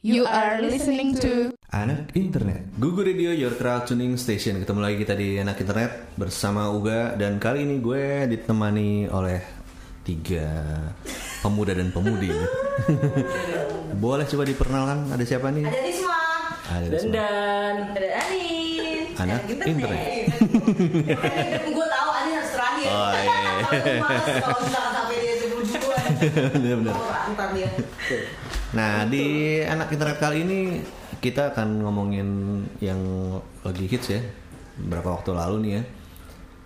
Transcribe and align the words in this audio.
You 0.00 0.24
are 0.24 0.56
listening 0.58 1.12
to 1.20 1.52
Anak 1.70 2.16
Internet 2.16 2.72
Google 2.80 3.04
Radio 3.04 3.30
Your 3.30 3.52
Crowd 3.52 3.84
Tuning 3.84 4.16
Station 4.16 4.56
Ketemu 4.56 4.80
lagi 4.80 4.96
kita 4.96 5.12
di 5.12 5.36
Anak 5.36 5.60
Internet 5.60 6.16
Bersama 6.16 6.72
Uga 6.72 7.12
Dan 7.14 7.36
kali 7.36 7.68
ini 7.68 7.76
gue 7.78 8.24
ditemani 8.26 9.12
oleh 9.12 9.44
Tiga 10.00 10.48
pemuda 11.40 11.76
dan 11.76 11.92
pemudi 11.92 12.32
Boleh 14.02 14.24
coba 14.24 14.42
diperkenalkan 14.42 15.12
Ada 15.12 15.24
siapa 15.26 15.52
nih? 15.52 15.68
Ada 15.68 15.80
Risma, 15.84 16.22
Ada 16.64 16.86
dan 16.86 16.96
semua. 16.98 17.12
dan 17.12 17.74
ada 17.92 18.08
Anin, 18.24 19.00
Anak 19.20 19.40
internet. 19.44 20.00
gue 21.68 21.86
tahu 21.86 22.10
Anin 22.10 22.32
harus 22.32 22.52
terakhir. 22.56 22.88
Oh, 22.88 23.12
iya. 23.12 23.36
Aku 23.60 23.92
males 24.00 24.24
kalau 24.40 24.60
misalkan 24.64 24.92
sampai 24.96 25.16
dia 25.18 25.34
sebelum 25.36 25.60
duluan. 25.60 26.04
Bener-bener. 26.56 26.96
Nah 28.70 29.02
di 29.06 29.58
Anak 29.66 29.90
Internet 29.90 30.18
kali 30.22 30.46
ini 30.46 30.60
Kita 31.18 31.50
akan 31.50 31.82
ngomongin 31.82 32.28
yang 32.78 33.00
lagi 33.66 33.90
hits 33.90 34.14
ya 34.14 34.20
Beberapa 34.78 35.18
waktu 35.18 35.30
lalu 35.34 35.56
nih 35.66 35.72
ya 35.74 35.82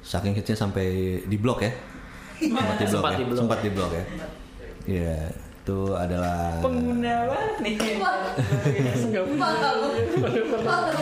Saking 0.04 0.36
hitsnya 0.36 0.56
sampai 0.58 0.86
di 1.24 1.36
blok 1.40 1.64
ya 1.64 1.72
Sempat 2.36 2.76
di 2.76 2.84
blok 2.84 2.92
Sempat 2.92 3.12
ya 3.12 3.16
di 3.16 3.24
blok. 3.24 3.38
Sempat 3.40 3.58
di 3.64 3.70
blok 3.72 3.90
ya 3.92 4.04
Iya 4.84 5.16
itu 5.64 5.96
adalah 5.96 6.60
pengguna 6.60 7.24
banget 7.24 7.56
nih 7.64 7.96
Malu, 7.96 8.36
malu, 9.40 9.88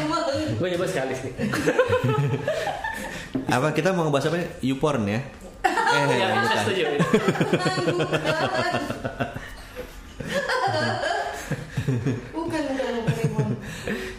malu. 0.07 0.31
gue 0.55 0.69
nyoba 0.71 0.87
sekali 0.87 1.19
sih 1.19 1.35
apa 3.51 3.75
kita 3.75 3.91
mau 3.91 4.07
ngebahas 4.07 4.31
apa 4.31 4.37
nih? 4.39 4.49
YouPorn 4.71 5.03
ya? 5.11 5.21
Eh, 5.93 6.09
ya 6.17 6.41
bukan. 6.41 6.65
Bukan. 12.37 12.63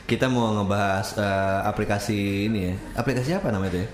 Kita 0.04 0.28
mau 0.28 0.52
ngebahas 0.60 1.16
eh, 1.16 1.60
aplikasi 1.64 2.48
ini 2.52 2.60
ya. 2.70 2.74
Aplikasi 3.00 3.30
apa 3.34 3.50
namanya 3.50 3.72
itu 3.74 3.80
ya? 3.84 3.90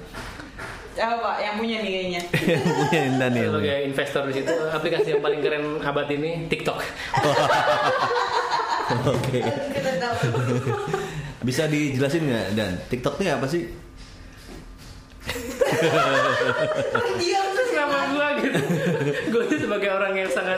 Apa 0.99 1.39
yang 1.39 1.55
punya 1.55 1.79
nih 1.79 1.91
kayaknya? 1.95 2.21
Punya 2.83 2.99
Indan 3.07 3.31
ya. 3.31 3.47
sebagai 3.47 3.77
investor 3.87 4.23
di 4.27 4.33
situ 4.35 4.51
aplikasi 4.67 5.07
yang 5.15 5.23
paling 5.23 5.39
keren 5.39 5.79
abad 5.79 6.11
ini 6.11 6.51
TikTok 6.51 6.75
Oke. 9.15 9.39
Bisa 11.39 11.71
dijelasin 11.71 12.27
nggak 12.27 12.47
Dan? 12.52 12.73
TikTok 12.91 13.15
ini 13.23 13.31
apa 13.31 13.47
sih? 13.47 13.63
Diam 17.15 17.47
terus 17.53 17.71
nama 17.71 17.97
gue 18.09 18.27
gitu 18.41 18.59
gue 19.29 19.43
itu 19.45 19.55
sebagai 19.61 19.89
orang 19.93 20.13
yang 20.17 20.29
sangat 20.31 20.57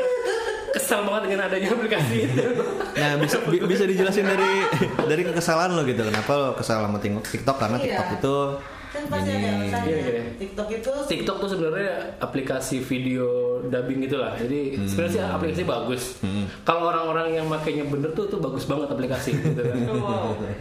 kesal 0.91 1.07
banget 1.07 1.21
dengan 1.23 1.39
adanya 1.47 1.69
aplikasi 1.71 2.15
itu 2.21 2.43
Nah 2.99 3.11
bisa 3.15 3.39
bi- 3.47 3.63
bisa 3.63 3.87
dijelasin 3.87 4.27
dari 4.27 4.51
dari 5.07 5.23
kekesalan 5.23 5.71
lo 5.71 5.87
gitu. 5.87 6.03
Kenapa 6.03 6.31
lo 6.35 6.49
kesal 6.51 6.83
sama 6.83 6.99
TikTok? 6.99 7.55
Karena 7.55 7.79
Iya. 7.79 7.95
TikTok 7.95 8.09
itu 8.13 8.35
Kan 8.91 9.03
pasti 9.07 9.31
ada. 9.31 9.79
Gini, 9.87 10.01
gini. 10.03 10.21
TikTok 10.35 10.67
itu 10.69 10.91
TikTok 11.07 11.35
tuh 11.39 11.49
sebenarnya 11.49 12.19
aplikasi 12.19 12.83
video 12.83 13.23
dubbing 13.63 14.03
gitulah. 14.03 14.35
Jadi 14.35 14.75
sebenarnya 14.83 15.13
sih 15.13 15.21
aplikasi 15.23 15.63
bagus. 15.63 16.03
Kalau 16.61 16.91
orang-orang 16.91 17.39
yang 17.39 17.47
makainya 17.47 17.87
bener 17.87 18.11
tuh 18.11 18.27
tuh 18.27 18.43
bagus 18.43 18.67
banget 18.67 18.91
aplikasi 18.91 19.31
gitu 19.33 19.63
kan. 19.63 19.79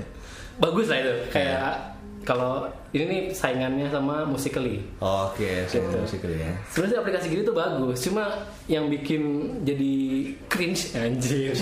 bagus 0.62 0.86
lah 0.86 0.98
itu. 1.02 1.12
Kayak 1.28 1.98
kalau 2.20 2.68
ini 2.92 3.04
nih 3.08 3.22
saingannya 3.32 3.88
sama 3.88 4.28
Musically. 4.28 4.84
Oke, 5.00 5.64
saya 5.64 5.80
musik 5.88 6.20
dulu 6.20 6.36
ya. 6.36 6.52
Sebenarnya 6.68 6.98
aplikasi 7.00 7.26
gitu 7.32 7.42
tuh 7.50 7.56
bagus. 7.56 7.98
Cuma 8.04 8.44
yang 8.68 8.92
bikin 8.92 9.22
jadi 9.64 9.92
cringe 10.52 10.92
anjir. 10.98 11.56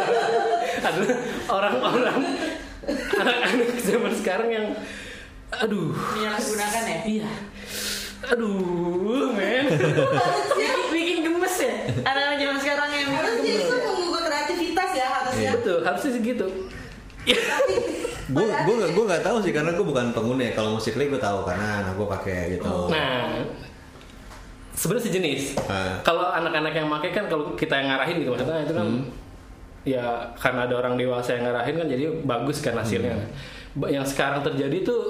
Aduh, 0.86 1.08
orang-orang 1.50 2.18
anak-anak 2.90 3.78
zaman 3.82 4.12
sekarang 4.18 4.50
yang 4.50 4.66
aduh 5.52 5.92
Menyalahgunakan 5.92 6.82
ya? 6.88 7.00
Iya. 7.04 7.30
Aduh, 8.32 9.34
men. 9.34 9.66
bikin, 10.56 10.78
bikin 10.94 11.18
gemes 11.26 11.56
ya. 11.58 11.74
Anak-anak 12.06 12.36
zaman 12.38 12.58
sekarang 12.62 12.90
yang 12.94 13.10
harusnya 13.18 13.52
itu 13.66 13.76
menggugah 13.82 14.22
kreativitas 14.30 14.90
ya 14.94 15.06
harusnya. 15.10 15.50
Betul, 15.58 15.78
harusnya 15.82 16.10
segitu. 16.14 16.48
Gue 18.32 18.46
gue 18.48 18.74
gak 18.80 18.90
gue 18.96 19.04
gak 19.04 19.22
tahu 19.22 19.36
sih 19.44 19.52
karena 19.52 19.76
gue 19.76 19.84
bukan 19.84 20.10
pengguna 20.10 20.42
ya. 20.48 20.52
Kalau 20.54 20.76
musik 20.76 20.96
gue 20.96 21.20
tahu 21.20 21.38
karena 21.44 21.84
anak 21.84 21.94
gue 21.94 22.08
pakai 22.08 22.56
gitu. 22.56 22.88
Nah, 22.88 23.44
sebenarnya 24.72 25.04
sejenis. 25.06 25.42
Ah. 25.68 26.00
Kalau 26.00 26.32
anak-anak 26.32 26.72
yang 26.72 26.88
pakai 26.88 27.10
kan 27.12 27.24
kalau 27.28 27.52
kita 27.54 27.76
yang 27.76 27.92
ngarahin 27.92 28.16
gitu 28.24 28.30
maksudnya 28.32 28.64
itu 28.64 28.74
kan 28.74 28.88
ya 29.82 30.30
karena 30.38 30.70
ada 30.70 30.74
orang 30.78 30.94
dewasa 30.94 31.34
yang 31.34 31.50
ngarahin 31.50 31.74
kan 31.76 31.86
jadi 31.90 32.04
bagus 32.24 32.58
kan 32.62 32.74
hasilnya. 32.74 33.18
Ba- 33.74 33.90
Yang 33.90 34.16
sekarang 34.16 34.40
terjadi 34.42 34.80
tuh 34.82 35.02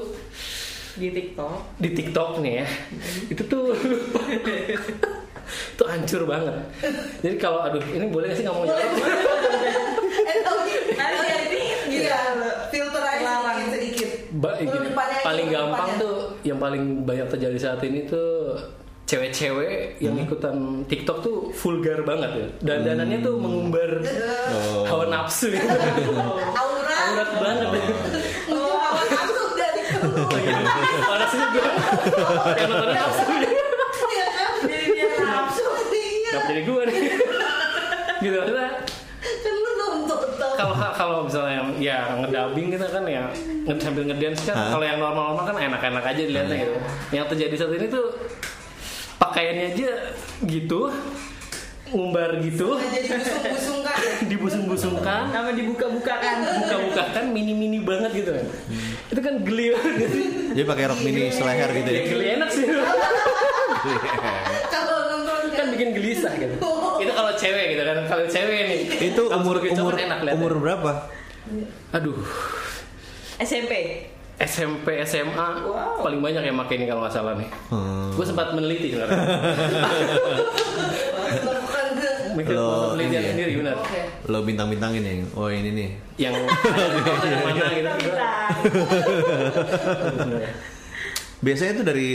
di 0.92 1.08
TikTok. 1.08 1.80
di 1.80 1.88
TikTok 1.94 2.40
nih 2.40 2.54
ya. 2.60 2.66
Itu 3.30 3.42
tuh 3.46 3.72
itu 5.72 5.84
hancur 5.84 6.24
banget. 6.26 6.54
Jadi 7.20 7.36
kalau 7.36 7.60
aduh 7.62 7.80
ini 7.86 8.08
boleh 8.08 8.32
sih 8.32 8.42
nggak 8.42 8.56
mau 8.56 8.64
jawab? 8.64 8.90
Boleh, 12.12 12.32
boleh. 12.34 12.52
Eh, 12.52 12.52
tahu 12.52 12.52
nih. 12.52 12.52
Harus 12.52 12.52
Ada 12.52 12.52
jadi 12.52 12.52
gitu 12.52 12.52
ya. 12.52 12.70
Filter 12.72 13.02
aja 13.02 13.20
Larang. 13.22 13.58
sedikit 13.64 14.10
sedikit. 14.10 14.10
Paling 15.22 15.48
gampang 15.48 15.70
depannya. 15.88 16.00
tuh 16.00 16.14
yang 16.42 16.58
paling 16.58 16.82
banyak 17.02 17.26
terjadi 17.28 17.58
saat 17.58 17.80
ini 17.82 18.00
tuh 18.04 18.56
cewek-cewek 19.04 19.72
yang 19.98 20.14
Hmm. 20.14 20.24
ikutan 20.24 20.56
TikTok 20.84 21.18
tuh 21.20 21.36
vulgar 21.52 22.00
banget 22.02 22.30
ya. 22.32 22.46
Dan 22.62 22.78
danannya 22.82 23.18
tuh 23.20 23.36
mengumbar 23.36 23.90
Oh. 24.48 24.84
hawa 24.84 25.04
nafsu 25.06 25.52
ya. 25.54 25.60
Aura. 25.60 26.96
Aurat 27.04 27.30
banget 27.34 27.68
ya. 27.68 27.84
Muncul 28.46 28.78
hawa 28.78 29.02
nafsu 29.04 29.42
dari 29.54 29.82
keluar. 29.84 30.28
Hawa 30.98 31.16
nafsu 31.20 31.36
juga. 31.38 31.62
Yang 32.54 32.68
nonton 32.68 32.90
nafsu 32.90 33.24
ya. 33.28 33.48
Iya 34.02 34.26
kan? 34.30 34.50
Jadi 34.62 34.86
dia 34.88 35.06
nafsu. 35.20 35.64
Iya. 35.92 36.30
Gak 36.32 36.42
jadi 36.48 36.62
gue 36.62 36.82
nih. 36.84 36.96
Gitu 38.22 38.36
maksudnya 38.38 38.68
Kan 39.42 39.54
lu 39.56 39.70
nonton 39.76 40.20
tuh. 40.32 40.51
Kalau 40.62 40.74
kalau 41.00 41.18
misalnya 41.26 41.54
yang 41.58 41.68
ya 41.82 41.98
ngedabing 42.22 42.68
kita 42.70 42.86
kan 42.88 43.04
ya 43.10 43.24
sambil 43.82 44.02
ngedance 44.06 44.40
kan 44.46 44.56
kalau 44.70 44.84
yang 44.86 44.98
normal-normal 45.02 45.44
kan 45.44 45.56
enak-enak 45.58 46.04
aja 46.06 46.22
dilihatnya 46.22 46.56
gitu. 46.62 46.74
Yang 47.10 47.26
terjadi 47.34 47.54
saat 47.58 47.72
ini 47.74 47.86
tuh 47.90 48.06
pakaiannya 49.18 49.66
aja 49.74 49.90
gitu 50.46 50.80
ngumbar 51.92 52.40
gitu 52.40 52.80
dibusung-busungkan. 54.24 55.28
Nama 55.36 55.50
dibuka-bukakan. 55.52 56.36
buka-bukakan 56.64 57.24
mini-mini 57.36 57.84
banget 57.84 58.10
gitu 58.16 58.30
kan. 58.32 58.46
Itu 59.12 59.20
kan 59.20 59.34
geli 59.44 59.76
banget. 59.76 60.10
Jadi 60.56 60.64
pakai 60.64 60.84
rok 60.88 61.00
mini 61.04 61.28
seleher 61.28 61.68
gitu 61.72 61.90
ya. 61.90 62.02
geli 62.08 62.26
enak 62.40 62.48
sih 62.48 62.64
kan 65.62 65.70
bikin 65.70 65.88
gelisah 65.92 66.32
gitu 66.34 66.54
itu 67.02 67.12
kalau 67.12 67.32
cewek 67.32 67.66
gitu 67.70 67.82
kan 67.82 67.98
kalau 68.04 68.24
cewek 68.26 68.58
nih 68.64 68.80
Itu 69.04 69.22
umur 69.28 69.56
umur 69.62 69.94
enak 69.94 70.18
liatnya. 70.20 70.34
umur 70.34 70.52
berapa? 70.58 70.90
aduh 71.90 72.18
SMP. 73.38 73.72
SMP 74.34 75.02
SMA 75.02 75.48
Wow. 75.62 76.02
paling 76.02 76.18
banyak 76.18 76.42
yang 76.42 76.56
pakai 76.56 76.74
ini 76.76 76.86
kalau 76.86 77.02
nggak 77.02 77.12
salah 77.12 77.34
nih 77.34 77.46
Hmm. 77.68 78.10
gue 78.12 78.24
sempat 78.24 78.50
meneliti 78.50 78.90
sebenarnya 78.90 79.18
Lo 82.32 82.96
penelitian 82.96 83.22
ya? 83.22 83.30
sendiri 83.30 83.52
benar 83.56 83.76
Oke. 83.76 84.00
Lo 84.24 84.40
bintang-bintangin 84.40 85.02
yang 85.04 85.20
oh 85.32 85.46
ini 85.46 85.70
nih. 85.70 85.88
yang 86.18 86.32
yang 87.28 87.40
mana 87.44 87.68
gitu 87.68 87.90
Biasanya 91.38 91.70
itu 91.72 91.82
dari 91.82 92.10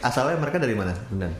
asalnya 0.00 0.36
mereka 0.36 0.58
dari 0.58 0.74
mana? 0.74 0.92
Benar. 1.08 1.30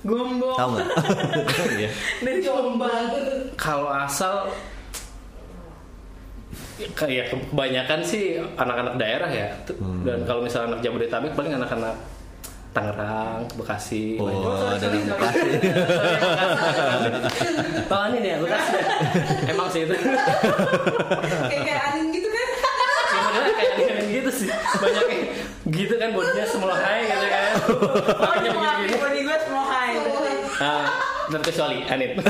Gombong. 0.00 0.56
Tahu 0.56 0.68
nggak? 0.72 0.88
Iya. 1.76 1.90
Dari 2.20 2.40
Jombang. 2.40 3.04
kalau 3.54 3.88
asal 3.88 4.48
ya, 6.76 6.88
kayak 6.90 7.26
kebanyakan 7.30 8.00
sih 8.00 8.24
anak-anak 8.54 8.96
daerah 8.96 9.28
ya 9.28 9.48
Hmm. 9.70 10.00
dan 10.02 10.24
kalau 10.24 10.40
misalnya 10.40 10.72
anak 10.72 10.80
Jabodetabek 10.80 11.32
paling 11.32 11.52
anak-anak 11.54 11.94
Tangerang, 12.70 13.50
Bekasi, 13.52 14.14
Oh, 14.16 14.30
ada 14.70 14.86
yang 14.86 15.02
Bekasi. 15.04 15.50
Oh 17.84 18.04
ini 18.08 18.18
nih 18.20 18.32
Bekasi. 18.38 18.76
Emang 19.50 19.66
sih 19.68 19.82
itu. 19.82 19.94
Kayak 21.50 21.60
kayak 21.60 21.82
Anin 21.84 22.06
gitu 22.10 22.28
kan. 22.28 22.46
Ya 23.10 23.18
modelnya 23.20 23.52
kayak 23.52 23.72
kayak 23.74 24.06
gitu 24.08 24.30
sih. 24.32 24.48
Banyak 24.78 25.04
gitu 25.68 25.94
kan 25.96 26.08
bodinya 26.10 26.46
semua 26.46 26.72
high 26.72 27.04
gitu 27.04 27.26
kan. 27.26 27.42
Makanya 28.16 28.50
begini-gini. 28.52 28.94
Body 28.96 29.20
gue 29.20 29.36
semua 29.42 29.64
high. 30.60 30.84
Nah, 30.84 30.86
terkecuali 31.32 31.82
Anit. 31.88 32.20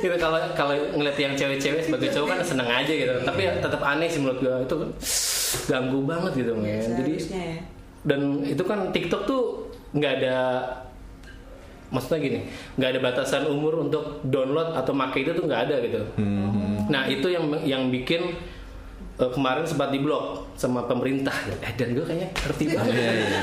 gitu 0.00 0.16
kalau 0.16 0.40
kalau 0.56 0.72
ngeliat 0.96 1.18
yang 1.20 1.36
cewek-cewek 1.36 1.84
sebagai 1.84 2.08
cowok 2.08 2.28
kan 2.32 2.38
seneng 2.40 2.68
aja 2.72 2.88
gitu 2.88 3.12
tapi 3.20 3.44
ya 3.44 3.52
tetap 3.60 3.84
aneh 3.84 4.08
sih 4.08 4.24
menurut 4.24 4.40
gue 4.40 4.56
itu 4.64 4.76
ganggu 5.68 6.00
banget 6.08 6.32
gitu 6.40 6.52
men 6.56 6.80
jadi 6.96 7.12
Seharusnya 7.20 7.42
ya. 7.44 7.58
dan 8.08 8.20
itu 8.48 8.62
kan 8.64 8.88
TikTok 8.96 9.28
tuh 9.28 9.42
nggak 9.92 10.12
ada 10.24 10.36
maksudnya 11.92 12.18
gini 12.22 12.38
nggak 12.80 12.90
ada 12.96 13.00
batasan 13.04 13.44
umur 13.44 13.84
untuk 13.84 14.24
download 14.24 14.72
atau 14.72 14.96
make 14.96 15.20
itu 15.20 15.36
tuh 15.36 15.44
nggak 15.44 15.68
ada 15.68 15.76
gitu 15.84 16.00
nah 16.88 17.04
itu 17.04 17.28
yang 17.28 17.44
yang 17.68 17.82
bikin 17.92 18.40
eh, 19.20 19.30
kemarin 19.36 19.68
sempat 19.68 19.92
diblok 19.92 20.48
sama 20.56 20.88
pemerintah 20.88 21.34
eh 21.60 21.76
dan 21.76 21.92
gue 21.92 22.04
kayaknya 22.08 22.28
ngerti 22.32 22.64
banget 22.72 22.94
Iya, 22.96 23.12
iya. 23.20 23.40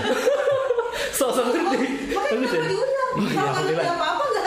Sosok 1.18 1.46
ngerti 1.50 1.78
Makanya 2.14 2.38
Bagus 2.38 2.52
ya? 2.54 2.62
kenapa 2.62 2.70
diundang? 2.70 3.12
Iya, 3.18 3.92
apa-apa 3.92 4.24
nggak 4.24 4.44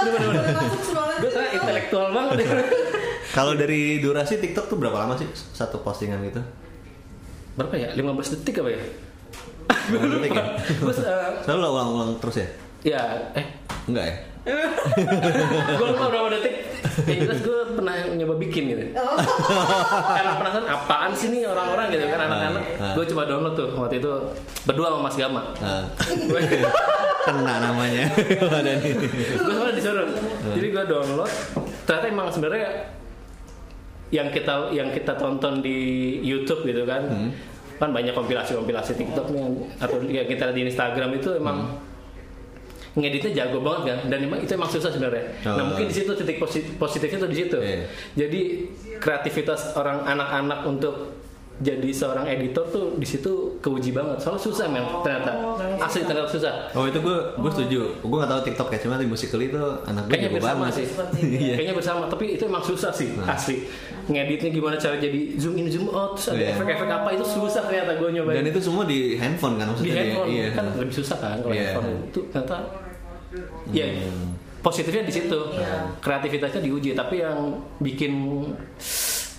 gue 1.20 1.44
intelektual 1.50 2.06
banget 2.10 2.36
ya. 2.40 2.50
Kalau 3.36 3.52
dari 3.54 3.98
durasi 3.98 4.38
TikTok 4.38 4.66
tuh 4.66 4.76
berapa 4.78 4.96
lama 4.96 5.14
sih 5.14 5.26
satu 5.34 5.82
postingan 5.82 6.22
gitu? 6.24 6.42
berapa 7.50 7.74
ya 7.76 7.90
15 7.92 8.34
detik 8.40 8.62
apa 8.62 8.70
ya 8.72 8.80
Berapa 9.90 10.06
detik 10.16 10.30
ya? 10.32 10.44
Terus 10.80 10.98
eh, 11.02 11.30
Selalu 11.44 11.60
ulang-ulang 11.66 12.10
terus 12.16 12.36
ya? 12.40 12.48
ya 12.86 13.02
eh 13.34 13.46
Enggak 13.84 14.04
ya? 14.06 14.16
Gue 14.46 15.86
lupa 15.92 16.04
berapa 16.08 16.28
detik. 16.32 16.54
Yang 17.04 17.18
jelas 17.28 17.40
gue 17.44 17.58
pernah 17.76 17.94
nyoba 18.16 18.34
bikin 18.40 18.62
gitu. 18.72 18.82
Karena 18.96 20.32
penasaran 20.40 20.68
apaan 20.68 21.12
sih 21.12 21.28
nih 21.28 21.44
orang-orang 21.44 21.92
gitu 21.92 22.04
kan 22.08 22.20
anak-anak. 22.24 22.64
Ah. 22.80 22.92
gue 22.96 23.04
coba 23.12 23.22
download 23.28 23.54
tuh 23.56 23.68
waktu 23.76 23.96
itu 24.00 24.12
berdua 24.64 24.86
sama 24.96 25.00
Mas 25.04 25.16
Gama. 25.20 25.42
Nah, 25.60 25.84
kena 27.28 27.54
namanya. 27.60 28.04
Ada 28.40 28.72
nih. 28.80 28.92
gue 29.44 29.52
sebenarnya 29.52 29.74
disuruh. 29.76 30.08
Jadi 30.56 30.66
gue 30.72 30.84
download. 30.88 31.32
Ternyata 31.84 32.06
emang 32.08 32.28
sebenarnya 32.32 32.68
yang 34.10 34.28
kita 34.34 34.74
yang 34.74 34.90
kita 34.90 35.14
tonton 35.14 35.62
di 35.62 35.78
YouTube 36.24 36.66
gitu 36.66 36.82
kan 36.82 37.30
kan 37.80 37.96
banyak 37.96 38.12
kompilasi-kompilasi 38.12 38.92
TikTok 38.98 39.32
nih 39.32 39.44
atau 39.80 40.04
yang 40.04 40.28
kita 40.28 40.50
lihat 40.50 40.56
di 40.58 40.62
Instagram 40.68 41.10
itu 41.16 41.32
emang 41.38 41.80
ngeditnya 42.92 43.30
jago 43.36 43.58
banget 43.60 43.82
kan 43.86 43.98
dan 44.08 44.18
emang 44.20 44.38
itu 44.38 44.50
emang 44.50 44.66
susah 44.66 44.90
sebenarnya. 44.90 45.24
Nah 45.44 45.54
Oh. 45.56 45.66
mungkin 45.68 45.86
di 45.86 45.94
situ 45.94 46.10
titik 46.12 46.36
posi- 46.36 46.66
positifnya 46.74 47.22
tuh 47.22 47.30
di 47.30 47.38
situ. 47.38 47.56
Iya. 47.56 47.86
Jadi 48.16 48.40
kreativitas 48.98 49.74
orang 49.74 50.02
anak-anak 50.04 50.66
untuk 50.66 50.94
jadi 51.60 51.92
seorang 51.92 52.24
editor 52.24 52.64
tuh 52.66 52.96
di 52.96 53.04
situ 53.04 53.60
keuji 53.60 53.92
banget. 53.92 54.16
Soalnya 54.16 54.40
susah 54.40 54.64
men 54.66 54.80
ternyata. 55.04 55.28
Asli 55.76 56.02
ternyata 56.02 56.24
susah. 56.26 56.72
Oh 56.72 56.88
itu 56.88 56.96
gue 56.96 57.16
gue 57.36 57.50
setuju. 57.52 57.80
Gue 58.00 58.16
gak 58.16 58.32
tahu 58.32 58.40
TikTok 58.48 58.68
ya, 58.72 58.78
cuma 58.80 58.96
di 58.96 59.04
Musical.ly 59.04 59.52
itu 59.52 59.60
anak 59.84 60.02
gue 60.04 60.12
Kayaknya 60.16 60.30
bersama 60.32 60.60
banget 60.64 60.74
sih. 60.74 60.86
Iya. 61.40 61.54
Kayaknya 61.60 61.74
bersama, 61.76 62.02
tapi 62.08 62.24
itu 62.32 62.44
emang 62.44 62.64
susah 62.64 62.88
sih, 62.88 63.12
asli. 63.20 63.68
Ngeditnya 64.08 64.50
gimana 64.50 64.74
cara 64.74 64.96
jadi 64.96 65.36
zoom 65.36 65.54
in 65.54 65.68
zoom 65.68 65.92
out, 65.92 66.16
terus 66.16 66.32
ada 66.32 66.40
Iya. 66.40 66.48
efek-efek 66.56 66.88
apa 66.88 67.08
itu 67.12 67.24
susah 67.28 67.62
ternyata 67.62 67.92
gue 67.94 68.08
nyobain. 68.10 68.36
Dan 68.40 68.46
itu 68.48 68.60
semua 68.60 68.88
di 68.88 69.20
handphone 69.20 69.54
kan 69.54 69.68
di 69.68 69.70
maksudnya? 69.70 69.94
handphone 70.00 70.28
Iya. 70.32 70.46
kan 70.56 70.64
lebih 70.80 70.94
susah 70.96 71.16
kan 71.20 71.36
kalau 71.38 71.52
Iya. 71.52 71.62
handphone 71.70 71.88
itu 72.08 72.20
ternyata 72.32 72.56
ya 73.70 73.86
positifnya 74.60 75.04
di 75.04 75.12
situ 75.14 75.38
kreativitasnya 76.00 76.60
diuji 76.60 76.92
tapi 76.92 77.20
yang 77.20 77.38
bikin 77.78 78.12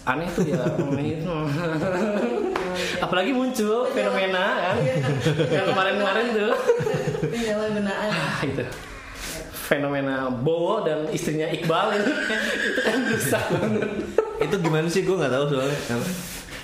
aneh 0.01 0.27
tuh 0.33 0.45
ya 0.49 0.57
itu. 0.97 1.29
apalagi 3.05 3.31
muncul 3.35 3.85
fenomena 3.93 4.45
kan? 4.57 4.75
Yang 5.51 5.65
kemarin-kemarin 5.73 6.25
tuh. 6.33 6.53
Iya, 7.29 7.53
ah, 7.57 8.41
itu 8.41 8.65
fenomena 9.71 10.27
Bowo 10.27 10.83
dan 10.83 11.07
istrinya 11.15 11.47
Iqbal 11.47 11.95
itu 11.95 12.11
itu 12.11 12.81
kan 12.83 12.99
rusak 13.07 13.43
banget. 13.55 13.89
Itu 14.43 14.55
gimana 14.59 14.87
sih? 14.91 15.07
Gue 15.07 15.15
gak 15.15 15.31
tahu 15.31 15.45
soalnya. 15.55 15.79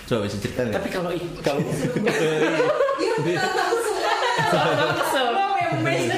Coba 0.08 0.20
bisa 0.24 0.38
cerita 0.40 0.64
nggak? 0.64 0.76
tapi 0.80 0.90
kalau 0.92 1.12
kalau 1.44 1.60
Iya, 3.28 3.44
kita 5.68 6.16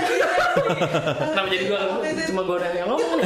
kenapa 1.27 1.47
jadi 1.47 1.63
gua 1.65 1.79
cuma 2.25 2.41
gua 2.43 2.57
yang 2.67 2.87
ngomong 2.87 3.19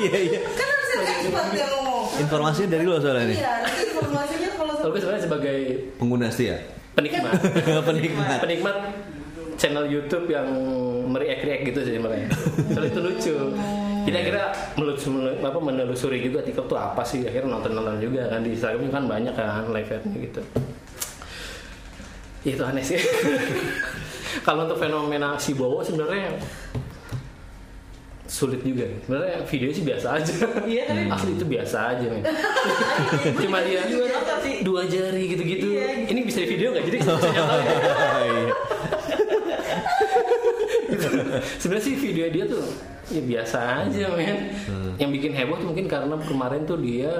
iya 0.00 0.14
iya. 0.16 0.40
Kan 0.46 0.66
harus 0.66 0.88
ada 0.92 1.04
expert 1.10 1.46
yang 1.52 1.70
ngomong. 1.72 2.04
Informasinya 2.16 2.68
dari 2.70 2.84
lo 2.84 2.96
soalnya 2.96 3.24
nih. 3.26 3.36
Iya, 3.36 3.52
informasinya 3.84 4.48
kalau 4.54 4.74
sebenarnya 4.78 5.20
sebagai 5.20 5.58
Pengguna 5.96 6.26
setia. 6.28 6.56
penikmat 6.96 7.36
Penikmat. 7.88 8.38
penikmat 8.40 8.76
channel 9.56 9.84
YouTube 9.84 10.28
yang 10.28 10.48
meriak-riak 11.06 11.60
gitu 11.64 11.80
sih 11.82 11.92
sebenarnya. 11.96 12.28
Soalnya 12.72 12.88
itu 12.88 13.00
lucu. 13.00 13.34
Jadi 14.06 14.16
akhirnya 14.16 14.46
melus, 14.78 15.02
melu- 15.06 15.40
apa, 15.40 15.58
menelusuri 15.58 16.22
juga 16.22 16.40
TikTok 16.40 16.66
tuh 16.66 16.78
apa 16.78 17.02
sih 17.02 17.26
akhirnya 17.26 17.52
nonton-nonton 17.52 17.98
juga 17.98 18.30
kan 18.30 18.40
di 18.40 18.54
Instagram 18.54 18.88
kan 18.88 19.04
banyak 19.04 19.34
kan 19.34 19.66
live 19.68 19.90
nya 19.90 20.00
gitu. 20.14 20.40
Itu 22.46 22.62
aneh 22.62 22.80
sih. 22.80 22.96
Kalau 24.42 24.64
untuk 24.64 24.76
fenomena 24.76 25.36
si 25.36 25.52
Bowo 25.52 25.80
sebenarnya 25.80 26.36
sulit 28.26 28.58
juga. 28.60 28.84
Sebenarnya 29.00 29.38
video 29.44 29.68
sih 29.70 29.82
biasa 29.82 30.06
aja. 30.12 30.32
Iya, 30.66 30.82
tapi- 30.84 31.08
asli 31.08 31.30
itu 31.32 31.46
biasa 31.46 31.78
aja 31.94 32.06
men. 32.06 32.22
Cuma 33.42 33.62
dia 33.62 33.86
Juga 33.86 34.04
nonton 34.10 34.38
sih. 34.42 34.54
dua 34.60 34.82
jari 34.84 35.22
gitu-gitu. 35.30 35.66
Iya, 35.72 35.86
gitu. 36.02 36.10
Ini 36.10 36.20
bisa 36.24 36.38
di 36.42 36.48
video 36.50 36.68
nggak? 36.74 36.84
Jadi 36.84 36.98
ya. 36.98 37.14
Iya. 38.18 38.54
Sebenarnya 41.60 41.84
sih 41.84 41.94
video 41.94 42.26
dia 42.28 42.44
tuh 42.46 42.64
ya 43.06 43.22
biasa 43.22 43.58
aja 43.86 44.04
men. 44.12 44.38
Yang 44.98 45.10
bikin 45.14 45.32
heboh 45.32 45.56
tuh 45.56 45.66
mungkin 45.70 45.86
karena 45.86 46.14
kemarin 46.18 46.66
tuh 46.66 46.78
dia 46.80 47.12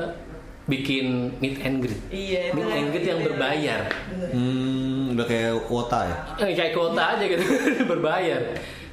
bikin 0.67 1.31
meet 1.39 1.63
and 1.63 1.79
greet. 1.79 1.99
Iya, 2.11 2.51
itu 2.51 2.59
Meet 2.59 2.71
and 2.75 2.89
greet 2.91 3.07
yang 3.07 3.21
berbayar. 3.23 3.81
Hmm, 4.35 5.15
udah 5.15 5.27
kayak 5.27 5.53
kuota 5.71 6.01
ya. 6.03 6.17
Eh, 6.43 6.53
kayak 6.59 6.73
kuota 6.75 7.03
aja 7.15 7.25
gitu 7.25 7.45
berbayar. 7.91 8.41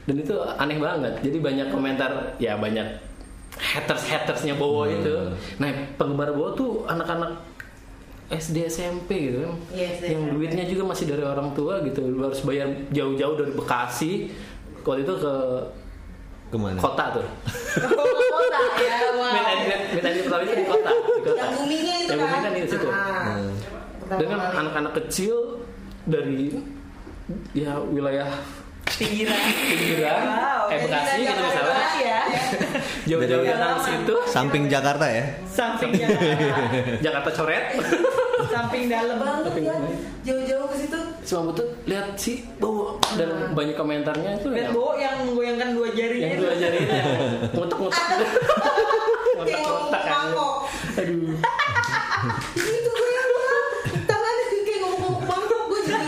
Dan 0.06 0.16
itu 0.22 0.36
aneh 0.38 0.78
banget. 0.78 1.14
Jadi 1.25 1.38
banyak 1.42 1.68
komentar 1.74 2.38
ya 2.38 2.54
banyak 2.62 2.86
haters 3.58 4.06
hatersnya 4.06 4.54
Bowo 4.54 4.86
itu. 4.86 5.34
Nah 5.58 5.70
penggemar 5.98 6.30
Bowo 6.34 6.54
tuh 6.54 6.72
anak-anak 6.86 7.42
SD 8.30 8.70
SMP 8.70 9.34
gitu 9.34 9.50
kan. 9.50 9.54
Iya, 9.74 9.88
SD. 9.98 10.06
yang 10.14 10.24
duitnya 10.34 10.66
juga 10.70 10.84
masih 10.94 11.06
dari 11.10 11.25
orang 11.25 11.58
tua 11.58 11.81
gitu. 11.81 12.06
Lu 12.06 12.22
harus 12.30 12.42
bayar 12.46 12.70
jauh-jauh 12.94 13.36
dari 13.38 13.54
Bekasi. 13.54 14.30
Waktu 14.84 15.08
itu 15.08 15.14
ke 15.16 15.34
Ke 16.53 16.57
mana? 16.61 16.77
kota 16.77 17.05
tuh. 17.11 17.25
kota 17.81 18.61
ya, 18.77 18.97
wow. 19.11 19.33
And 19.33 20.05
greet 20.05 20.21
pertama 20.21 20.41
itu 20.44 20.53
di 20.53 20.65
kota. 20.69 20.89
Di 20.94 21.21
kota. 21.25 21.33
Yang 21.33 21.50
boomingnya 21.51 21.95
itu 21.97 22.05
Yang 22.05 22.19
kan. 22.19 22.29
booming 22.29 22.44
kan 22.45 22.51
di 22.53 22.61
situ. 22.69 22.88
Ah, 22.88 23.25
Hmm. 23.25 23.53
Dengan 24.13 24.38
kali. 24.38 24.57
anak-anak 24.61 24.94
kecil 24.95 25.35
dari 26.05 26.53
ya 27.51 27.81
wilayah 27.81 28.29
pinggiran 28.85 29.39
pinggiran, 29.65 30.21
Wow, 30.21 30.69
kayak 30.69 30.81
Bekasi 30.85 31.17
gitu 31.23 31.41
misalnya, 31.41 31.85
ya 31.97 32.19
jauh-jauh 33.09 33.41
Dari- 33.41 33.81
situ, 33.81 34.15
Samping 34.27 34.63
Jakarta 34.69 35.05
ya. 35.07 35.25
samping 35.47 35.91
Jakarta 35.95 36.29
Jakarta 37.01 37.29
coret, 37.33 37.63
samping 38.45 38.83
dalam 38.86 39.17
banget 39.17 39.65
ya 39.65 39.75
jauh-jauh 40.22 40.67
ke 40.69 40.75
situ 40.77 41.00
cuma 41.24 41.42
butuh 41.50 41.68
lihat 41.88 42.08
si 42.15 42.44
Bowo 42.60 43.00
dan 43.15 43.56
banyak 43.56 43.75
komentarnya 43.75 44.39
itu 44.39 44.48
lihat 44.51 44.70
Bo 44.72 44.94
yang 44.96 45.24
goyangkan 45.32 45.72
dua 45.72 45.88
jarinya 45.92 46.27
yang 46.27 46.39
dua 46.39 46.53
jarinya 46.60 46.84
gitu. 46.84 46.94
kayak 46.94 47.06
ngomong 47.08 47.51
Ngutuk-ngutuk 47.53 48.03
kan. 50.03 50.27
Aduh. 50.94 51.36
itu 52.53 52.89
gue 52.89 53.10
yang 53.10 53.27
bilang 53.27 53.68
tangannya 54.06 54.44
kayak 54.63 54.80
ngomong 54.86 55.15
mangkok 55.25 55.62
gue 55.68 55.80
jadi 55.84 56.06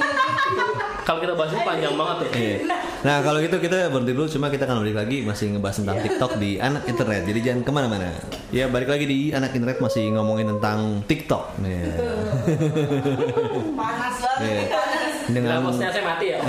Kalau 1.06 1.20
kita 1.22 1.34
bahas 1.38 1.54
ini 1.54 1.62
panjang 1.62 1.94
banget 1.94 2.18
ya. 2.18 2.30
Iya. 2.34 2.58
Nah 3.06 3.22
kalau 3.22 3.38
gitu 3.38 3.62
kita 3.62 3.94
berhenti 3.94 4.12
dulu 4.18 4.26
cuma 4.26 4.50
kita 4.50 4.66
akan 4.66 4.82
balik 4.82 4.98
lagi 4.98 5.18
masih 5.22 5.54
ngebahas 5.54 5.78
tentang 5.78 5.98
TikTok 6.02 6.32
di 6.42 6.58
anak 6.58 6.84
internet. 6.90 7.22
Jadi 7.30 7.40
jangan 7.46 7.62
ke 7.62 7.72
mana-mana. 7.72 8.10
Ya 8.50 8.66
balik 8.66 8.90
lagi 8.90 9.06
di 9.06 9.20
anak 9.30 9.54
internet 9.54 9.78
masih 9.78 10.18
ngomongin 10.18 10.58
tentang 10.58 11.06
TikTok. 11.06 11.62
Nih 11.62 11.94
panas 13.78 14.16
banget. 14.18 14.42
Iya. 14.50 14.95
Dengan 15.30 15.66
bosnya 15.66 15.90
saya 15.90 16.06
mati 16.06 16.26
ya. 16.34 16.40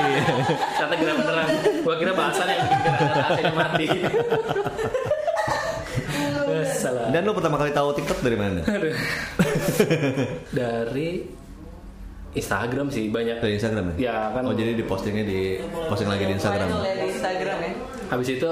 Ternyata 0.78 0.94
kira 0.96 1.12
beneran. 1.16 1.46
Gua 1.84 1.94
kira 2.00 2.12
bahasannya 2.16 2.54
yang 2.56 2.68
bikin 2.68 2.92
saya 3.36 3.52
mati. 3.52 3.86
Salah. 6.66 7.08
dan 7.14 7.24
lo 7.24 7.32
pertama 7.32 7.56
kali 7.56 7.72
tahu 7.72 7.88
TikTok 7.94 8.20
dari 8.20 8.36
mana? 8.36 8.60
Aduh. 8.64 8.94
Dari 10.52 11.08
Instagram 12.36 12.86
sih 12.92 13.08
banyak. 13.08 13.40
Dari 13.40 13.54
Instagram 13.56 13.84
ya? 13.92 14.12
Ya, 14.12 14.16
kan. 14.36 14.42
Oh 14.44 14.54
jadi 14.54 14.76
di 14.76 14.84
postingnya 14.84 15.24
di 15.24 15.40
posting 15.88 16.08
lagi 16.10 16.24
di 16.28 16.34
Instagram. 16.36 16.68
Di 16.68 17.08
Instagram 17.16 17.58
ya 17.64 17.72
Habis 18.12 18.28
itu 18.38 18.50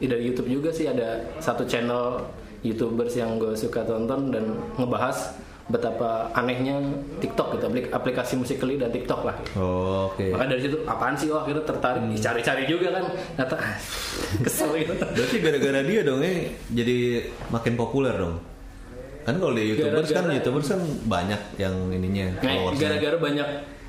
ya 0.00 0.06
dari 0.08 0.22
YouTube 0.26 0.48
juga 0.48 0.70
sih 0.72 0.88
ada 0.88 1.22
satu 1.38 1.68
channel 1.68 2.24
YouTubers 2.66 3.14
yang 3.14 3.38
gue 3.38 3.54
suka 3.54 3.86
tonton 3.86 4.34
dan 4.34 4.44
ngebahas 4.74 5.38
betapa 5.68 6.08
anehnya 6.32 6.80
TikTok 7.18 7.54
gitu 7.54 7.64
aplik- 7.66 7.90
aplikasi 7.90 8.34
Musical.ly 8.34 8.76
dan 8.76 8.88
TikTok 8.88 9.20
lah. 9.22 9.36
Oh, 9.52 10.08
Oke. 10.08 10.32
Maka 10.32 10.48
dari 10.48 10.62
situ 10.62 10.80
apaan 10.82 11.12
sih 11.12 11.28
oh 11.28 11.38
akhirnya 11.38 11.60
tertarik 11.62 12.00
Hmm. 12.00 12.16
cari-cari 12.16 12.64
juga 12.64 12.88
kan 12.90 13.04
ternyata 13.36 13.54
ah, 13.54 13.76
kesel 14.44 14.72
gitu. 14.74 14.92
Berarti 14.96 15.36
gara-gara 15.38 15.80
dia 15.82 16.00
dong 16.02 16.20
ya 16.20 16.32
jadi 16.72 16.96
makin 17.48 17.74
populer 17.74 18.14
dong. 18.14 18.40
Kan 19.22 19.36
kalau 19.36 19.52
di 19.52 19.60
YouTubers 19.66 20.08
kan 20.08 20.24
Gara-gara- 20.24 20.36
YouTubers 20.36 20.66
kan 20.66 20.80
banyak 21.04 21.40
yang 21.56 21.74
ininya 21.90 22.26
Nah, 22.32 22.40
followersnya. 22.40 22.80
gara-gara 22.88 23.16
banyak 23.20 23.48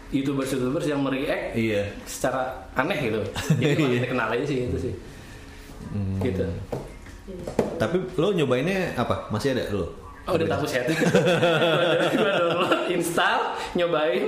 YouTubers-YouTubers 0.10 0.86
yang 0.86 1.00
mereact 1.00 1.44
Iya. 1.54 1.84
secara 2.04 2.42
aneh 2.74 3.00
gitu. 3.00 3.20
Jadi 3.56 3.76
makin 3.78 4.00
terkenal 4.04 4.28
aja 4.30 4.44
sih 4.44 4.58
itu 4.66 4.78
sih. 4.82 4.94
gitu 6.20 6.44
Tapi 7.78 7.98
lo 8.14 8.30
nyobainnya 8.30 8.94
apa? 8.94 9.30
Masih 9.30 9.56
ada 9.56 9.64
lo? 9.72 9.96
Oh 10.30 10.38
udah 10.38 10.48
tahu 10.48 10.66
set 10.66 10.86
gue 10.86 11.02
download 12.14 12.86
install 12.88 13.42
nyobain 13.74 14.24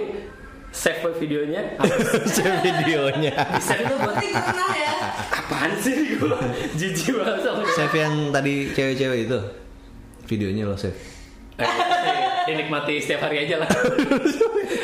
save 0.71 1.03
videonya 1.19 1.61
Share 2.33 2.57
videonya. 2.63 3.33
save 3.59 3.83
itu 3.83 3.95
buat 3.95 4.15
pernah 4.17 4.71
ya. 4.71 4.93
apaan 5.29 5.71
sih 5.77 6.15
gue 6.15 6.31
jijik 6.73 7.19
banget 7.19 7.43
sama 7.43 7.59
dia. 7.61 7.75
Save 7.75 7.95
yang 7.97 8.13
tadi 8.31 8.53
cewek-cewek 8.71 9.19
itu. 9.27 9.39
Videonya 10.25 10.63
lo 10.63 10.79
save. 10.79 10.95
Eh, 11.59 11.67
dinikmati 12.47 12.97
setiap 12.97 13.27
hari 13.27 13.45
aja 13.45 13.61
lah 13.61 13.69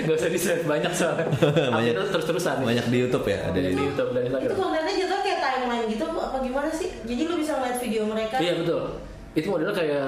gak 0.04 0.14
usah 0.14 0.30
di 0.30 0.38
save 0.38 0.62
banyak 0.62 0.92
soalnya 0.94 1.26
Banyak. 1.74 1.96
banyak 1.96 2.12
terus 2.12 2.26
terusan 2.28 2.62
Banyak 2.62 2.86
di 2.86 2.98
YouTube 3.02 3.26
ya, 3.26 3.40
ada 3.48 3.58
di 3.58 3.72
di 3.72 3.82
YouTube 3.82 4.12
dan 4.12 4.22
Itu 4.22 4.30
Instagram 4.30 4.56
kontennya 4.60 4.94
jatuh 4.94 5.20
kayak 5.24 5.40
timeline 5.42 5.86
gitu 5.88 6.06
apa 6.06 6.38
gimana 6.38 6.70
sih? 6.70 6.90
Jadi 7.02 7.22
lu 7.24 7.36
bisa 7.40 7.52
ngeliat 7.56 7.78
video 7.80 8.02
mereka. 8.06 8.36
iya 8.38 8.54
betul 8.60 8.84
itu 9.34 9.48
modelnya 9.48 9.72
kayak 9.72 10.08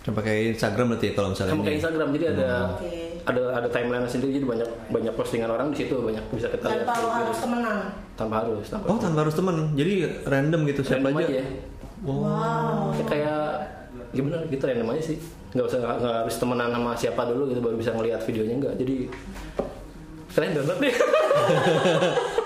Coba 0.00 0.20
kayak 0.20 0.56
Instagram 0.56 0.86
berarti 0.88 1.06
ya, 1.06 1.12
kalau 1.12 1.28
misalnya 1.30 1.50
sama 1.50 1.60
kayak 1.60 1.68
ini. 1.68 1.78
Instagram 1.78 2.08
jadi 2.10 2.24
ada 2.30 2.48
Oke. 2.72 2.90
ada 3.20 3.42
ada 3.54 3.68
timeline 3.68 4.06
sendiri 4.06 4.30
jadi 4.32 4.46
banyak 4.48 4.68
banyak 4.88 5.12
postingan 5.12 5.50
orang 5.50 5.68
di 5.68 5.76
situ 5.78 5.94
banyak 5.94 6.24
bisa 6.30 6.48
kita 6.48 6.66
lihat 6.66 6.82
Tanpa 6.82 6.94
lo 6.98 7.08
harus 7.10 7.38
temenan. 7.38 7.78
tanpa 8.14 8.34
harus 8.38 8.66
tanpa 8.66 8.86
Oh, 8.86 8.96
tanpa 8.96 9.18
harus 9.22 9.34
temen. 9.34 9.56
Jadi 9.74 9.92
random 10.24 10.60
gitu 10.66 10.80
siapa 10.82 11.04
Random 11.04 11.20
aja. 11.20 11.28
aja. 11.30 11.42
Wow. 12.00 12.92
Ya, 12.92 13.04
kayak 13.06 13.40
gimana 14.10 14.36
gitu 14.46 14.62
random 14.62 14.88
aja 14.88 15.02
sih 15.04 15.18
nggak 15.50 15.66
usah 15.66 15.78
nggak, 15.78 15.96
nggak 15.98 16.14
harus 16.20 16.36
temenan 16.36 16.68
sama 16.70 16.90
siapa 16.94 17.22
dulu 17.26 17.42
gitu 17.46 17.60
baru 17.60 17.74
bisa 17.74 17.90
ngelihat 17.90 18.22
videonya 18.22 18.54
enggak 18.56 18.74
jadi 18.76 18.94
kalian 20.30 20.52
download 20.52 20.78
deh 20.78 20.94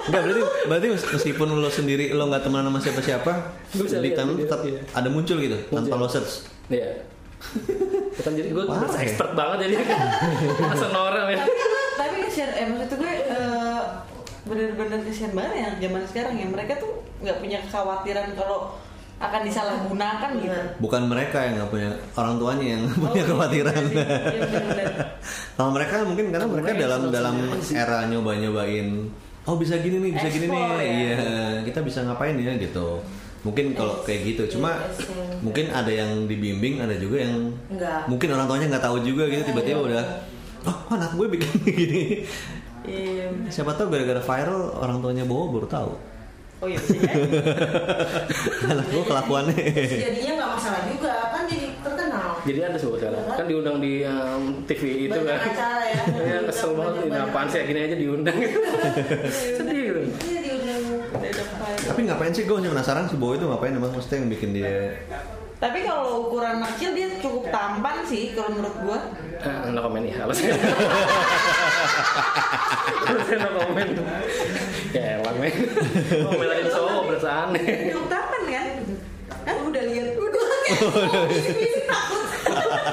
Enggak 0.04 0.20
berarti 0.23 0.40
berarti 0.66 0.87
mes- 0.90 1.08
meskipun 1.11 1.46
lo 1.54 1.70
sendiri 1.70 2.12
lo 2.12 2.26
nggak 2.26 2.42
temenan 2.42 2.66
sama 2.66 2.76
siapa-siapa, 2.78 3.32
di 3.70 3.80
video, 3.80 4.37
tetap 4.38 4.61
iya. 4.62 4.80
ada 4.90 5.08
muncul 5.08 5.37
gitu 5.38 5.56
tanpa 5.66 5.80
Muncul. 5.90 5.96
lo 5.99 6.08
search. 6.11 6.32
Iya. 6.68 6.88
Kan 8.16 8.32
jadi 8.32 8.48
gue 8.48 8.64
Parah 8.64 8.88
ya? 8.90 9.00
expert 9.02 9.32
banget 9.32 9.58
jadi 9.62 9.74
langsung 10.64 10.92
orang 10.92 11.26
ya. 11.30 11.40
Tapi 11.94 12.14
kesian, 12.24 12.50
eh 12.52 12.66
maksud 12.66 12.96
gue 12.96 13.12
eh, 13.24 13.80
bener-bener 14.44 15.00
kesian 15.02 15.32
banget 15.32 15.54
ya 15.54 15.68
zaman 15.80 16.02
sekarang 16.04 16.34
ya 16.34 16.46
mereka 16.46 16.72
tuh 16.76 16.90
nggak 17.20 17.38
punya 17.38 17.58
kekhawatiran 17.62 18.28
kalau 18.34 18.74
akan 19.16 19.40
disalahgunakan 19.42 20.30
gitu. 20.36 20.58
Bukan 20.78 21.02
mereka 21.06 21.38
yang 21.40 21.54
nggak 21.56 21.70
punya 21.70 21.90
orang 22.12 22.34
tuanya 22.36 22.66
yang 22.68 22.82
punya 22.90 23.08
Oh, 23.14 23.14
kekhawatiran. 23.24 23.82
iya. 23.86 24.06
Iya. 24.28 24.86
Kalau 25.54 25.70
mereka 25.70 25.94
mungkin 26.02 26.24
karena 26.28 26.46
mereka 26.46 26.70
dalam 26.74 27.00
dalam 27.08 27.34
era 27.70 27.98
nyoba-nyobain. 28.04 28.88
Oh 29.44 29.54
bisa 29.54 29.76
gini 29.76 30.00
nih, 30.00 30.10
bisa 30.12 30.28
gini 30.28 30.46
nih. 30.46 30.56
Explore 30.56 30.80
ya. 30.80 30.90
Iya, 30.90 31.16
kita 31.62 31.80
bisa 31.80 31.98
ngapain 32.02 32.34
ya 32.34 32.52
gitu. 32.56 32.98
Mungkin 33.44 33.76
kalau 33.76 34.00
kayak 34.00 34.20
gitu, 34.24 34.56
cuma 34.56 34.72
yes. 34.80 35.04
mungkin 35.38 35.68
ada 35.68 35.88
yang 35.88 36.24
dibimbing, 36.24 36.80
ada 36.80 36.96
juga 36.96 37.20
yang 37.22 37.52
Enggak. 37.68 38.08
mungkin 38.08 38.28
orang 38.32 38.46
tuanya 38.46 38.66
nggak 38.70 38.82
tahu 38.82 38.96
juga 39.00 39.28
gitu 39.28 39.42
tiba-tiba 39.46 39.80
udah 39.84 40.04
oh 40.64 40.78
anak 40.90 41.12
gue 41.12 41.26
bikin 41.30 41.52
gini 41.70 42.02
Iya. 42.84 43.32
siapa 43.48 43.72
tahu 43.72 43.88
gara-gara 43.88 44.16
viral 44.18 44.60
orang 44.74 45.00
tuanya 45.00 45.24
bawa 45.24 45.48
baru 45.50 45.64
tahu 45.66 45.92
Oh 46.58 46.66
iya 46.66 46.78
bisa 46.78 46.96
jadi. 46.96 47.20
anak 48.72 48.86
gue 48.86 49.04
kelakuannya 49.04 49.56
Jadinya 49.84 50.32
nggak 50.34 50.50
masalah 50.50 50.80
juga 50.86 51.12
kan 51.28 51.42
jadi 51.44 51.66
terkenal. 51.76 52.28
Jadi 52.40 52.58
ada 52.62 52.78
sebuah 52.78 52.98
sekarang 52.98 53.22
kan 53.26 53.44
diundang 53.44 53.76
di 53.78 53.92
um, 54.00 54.42
TV 54.64 54.82
itu 55.04 55.12
Banyak 55.12 55.28
kan. 55.34 55.50
acara 55.50 55.80
ya. 55.84 56.02
Ya 56.14 56.38
kesel 56.46 56.70
banget 56.72 56.94
ini 56.94 57.08
Banyak 57.10 57.26
apaan 57.26 57.46
sih 57.46 57.60
gini 57.60 57.80
aja 57.82 57.96
diundang 57.98 58.36
gitu. 58.38 58.58
Sedih 59.58 59.76
gitu. 59.82 60.00
Iya 60.24 60.38
diundang. 60.40 60.80
Udah 61.10 61.28
ada 61.28 61.42
file. 61.42 61.53
Tapi 61.64 62.00
ngapain 62.04 62.33
sih 62.37 62.44
gue 62.44 62.56
hanya 62.56 62.71
penasaran 62.73 63.09
si 63.09 63.16
bawa 63.16 63.33
itu 63.37 63.44
ngapain 63.49 63.75
emang 63.75 63.92
maksudnya 63.92 64.18
yang 64.21 64.30
bikin 64.30 64.50
dia 64.52 64.94
Tapi 65.64 65.80
kalau 65.80 66.28
ukuran 66.28 66.61
kecil 66.61 66.92
dia 66.92 67.09
cukup 67.25 67.49
tampan 67.49 68.04
sih 68.04 68.37
kalau 68.37 68.52
menurut 68.52 68.76
gua. 68.85 69.00
Eh, 69.40 69.73
no 69.73 69.80
komen 69.80 70.04
ya, 70.04 70.28
alasan. 70.28 70.61
Alasan 73.09 73.38
no 73.40 73.50
komen. 73.64 73.88
Ya 74.92 75.25
elang 75.25 75.37
men. 75.40 75.54
Ngomelain 76.21 76.68
cowok 76.68 77.02
berasa 77.09 77.49
aneh. 77.49 77.64
Cukup 77.97 78.06
tampan 78.12 78.42
kan? 78.50 78.66
Hah? 79.49 79.56
Udah 79.64 79.83
lihat. 79.88 80.09
Udah 80.21 80.44
kayak 80.68 81.33
bisik-bisik 81.33 81.85
takut. 81.88 82.25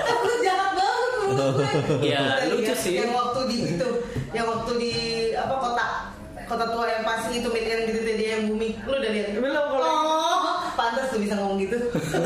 Takut 0.06 0.38
jahat 0.40 0.72
banget 0.72 1.12
menurut 1.12 1.52
gue. 1.60 1.68
Ya, 2.08 2.46
lucu 2.48 2.62
lihat 2.62 2.78
sih. 2.80 3.04
Yang 3.04 3.12
waktu 3.20 3.40
di 3.52 3.58
itu, 3.76 3.90
yang 4.32 4.48
waktu 4.48 4.72
di 4.80 4.94
apa 5.36 5.56
kota 5.60 6.11
kota 6.52 6.66
tua 6.68 6.86
yang 6.86 7.04
pasti 7.04 7.34
itu 7.38 7.48
yang 7.48 7.82
gitu 7.86 8.00
dia 8.12 8.30
yang 8.36 8.44
bumi. 8.46 8.70
Lu 8.82 8.94
udah 8.94 9.10
lihat? 9.10 9.28
Belum 9.34 9.66
kalau 9.72 9.90
Oh, 10.04 10.40
pantas 10.74 11.08
tuh 11.08 11.20
bisa 11.20 11.36
ngomong 11.36 11.58
gitu. 11.60 11.78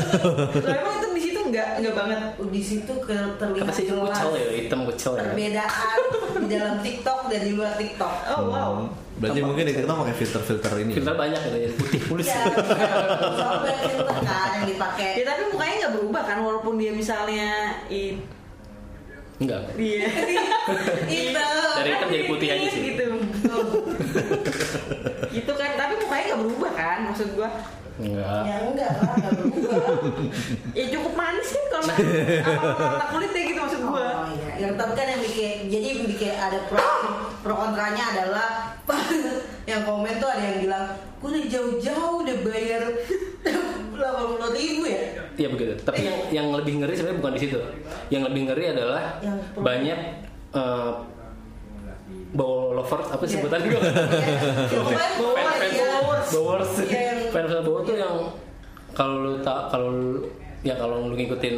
Lah 0.66 0.74
emang 0.76 0.94
itu 0.96 1.08
di 1.08 1.22
situ 1.22 1.38
nggak 1.44 1.68
nggak 1.78 1.94
banget. 1.94 2.18
di 2.46 2.62
situ 2.62 2.92
ke- 2.98 3.32
terlihat 3.36 3.64
Apa 3.64 3.72
sih 3.72 3.84
jelas 3.84 4.02
kucel 4.08 4.30
ya, 4.32 4.46
hitam 4.56 4.80
kucel 4.82 5.12
ya. 5.12 5.22
perbedaan 5.24 5.98
di 6.36 6.46
dalam 6.48 6.74
TikTok 6.78 7.18
dan 7.26 7.40
di 7.40 7.52
luar 7.52 7.72
TikTok. 7.74 8.14
Oh 8.28 8.40
wow. 8.46 8.70
Hmm, 8.76 8.88
berarti 9.16 9.40
mungkin 9.40 9.64
di 9.64 9.74
TikTok 9.74 9.96
pakai 9.96 10.14
filter-filter 10.16 10.72
ini 10.78 10.92
Filter 10.92 11.14
banyak 11.14 11.40
gitu 11.40 11.56
ya, 11.56 11.70
putih 11.74 12.00
mulus. 12.06 12.26
Ya, 12.28 12.42
soalnya 13.32 13.74
filter 13.84 14.16
kan 14.20 14.48
yang 14.54 14.66
dipakai. 14.68 15.10
Ya 15.14 15.24
tapi 15.24 15.42
mukanya 15.48 15.74
nggak 15.78 15.94
berubah 15.94 16.22
kan 16.24 16.38
walaupun 16.40 16.74
dia 16.76 16.92
misalnya 16.92 17.48
it 17.86 18.18
Enggak. 19.36 19.68
dia 19.74 20.00
Itu. 21.12 21.44
Dari 21.76 21.90
hitam 21.90 22.08
jadi 22.08 22.24
putih 22.24 22.48
aja 22.48 22.66
sih. 22.66 22.80
gitu. 22.86 23.04
gitu 25.36 25.52
kan 25.54 25.70
tapi 25.76 25.92
mukanya 26.00 26.24
nggak 26.32 26.40
berubah 26.42 26.72
kan 26.74 26.98
maksud 27.10 27.28
gua. 27.36 27.50
Enggak. 27.96 28.44
Ya 28.44 28.56
enggak 28.60 28.90
lah, 28.92 29.12
enggak 29.16 29.32
berubah. 29.40 29.80
Ya 30.76 30.84
cukup 30.92 31.12
manis 31.16 31.48
kan 31.48 31.64
kalau 31.72 31.84
warna 31.88 33.06
kulitnya 33.08 33.42
gitu 33.48 33.60
maksud 33.64 33.80
gua. 33.88 34.04
Oh 34.04 34.26
iya, 34.36 34.48
yang 34.60 34.72
tapi 34.76 34.92
kan 34.92 35.06
yang 35.08 35.22
bikin 35.24 35.56
jadi 35.72 35.88
bikin 36.04 36.34
ada 36.36 36.58
pro 36.68 36.90
pro 37.40 37.54
kontranya 37.56 38.04
adalah 38.12 38.76
yang 39.70 39.82
komen 39.82 40.14
tuh 40.20 40.28
ada 40.30 40.44
yang 40.44 40.58
bilang, 40.62 40.86
gue 41.18 41.28
udah 41.32 41.44
jauh-jauh 41.50 42.16
udah 42.22 42.36
bayar 42.46 42.82
delapan 43.96 44.24
puluh 44.28 44.50
ribu 44.52 44.82
ya. 44.86 45.02
Iya 45.36 45.48
begitu. 45.50 45.72
Tapi 45.80 46.00
yang 46.04 46.18
yang 46.30 46.46
lebih 46.52 46.84
ngeri 46.84 46.94
sebenarnya 46.94 47.18
bukan 47.24 47.32
di 47.34 47.40
situ. 47.40 47.58
Yang 48.12 48.22
lebih 48.30 48.40
ngeri 48.46 48.64
adalah 48.76 49.02
Yang 49.24 49.36
banyak 49.56 49.98
eh 50.56 50.92
bawa 52.36 52.76
lovers 52.76 53.08
apa 53.08 53.22
sih 53.24 53.36
sebutan 53.36 53.64
gue? 53.64 53.80
Pokoknya 54.68 55.08
Fan 55.16 55.56
fan 55.56 55.70
iya. 55.72 55.86
bowers, 56.30 56.72
Iya, 56.78 57.00
yang- 57.02 57.32
fan 57.32 57.44
fan 57.46 57.62
bowers 57.62 57.84
tuh 57.84 57.96
yang 57.96 58.16
kalau 58.92 59.16
lu 59.18 59.32
tak 59.40 59.68
kalau 59.68 59.92
ya 60.60 60.74
kalau 60.74 61.04
lu 61.04 61.14
ngikutin 61.14 61.56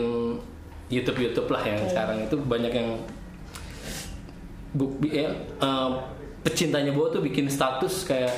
YouTube 0.88 1.18
YouTube 1.20 1.48
lah 1.48 1.62
yang 1.62 1.82
sekarang 1.84 2.22
itu 2.22 2.36
banyak 2.38 2.70
yang 2.70 2.88
bu, 4.70 4.84
bi- 4.96 5.14
ya, 5.16 5.28
eh, 5.58 5.88
pecintanya 6.40 6.90
Bowo 6.90 7.10
tuh 7.10 7.20
bikin 7.20 7.46
status 7.46 8.04
kayak 8.04 8.30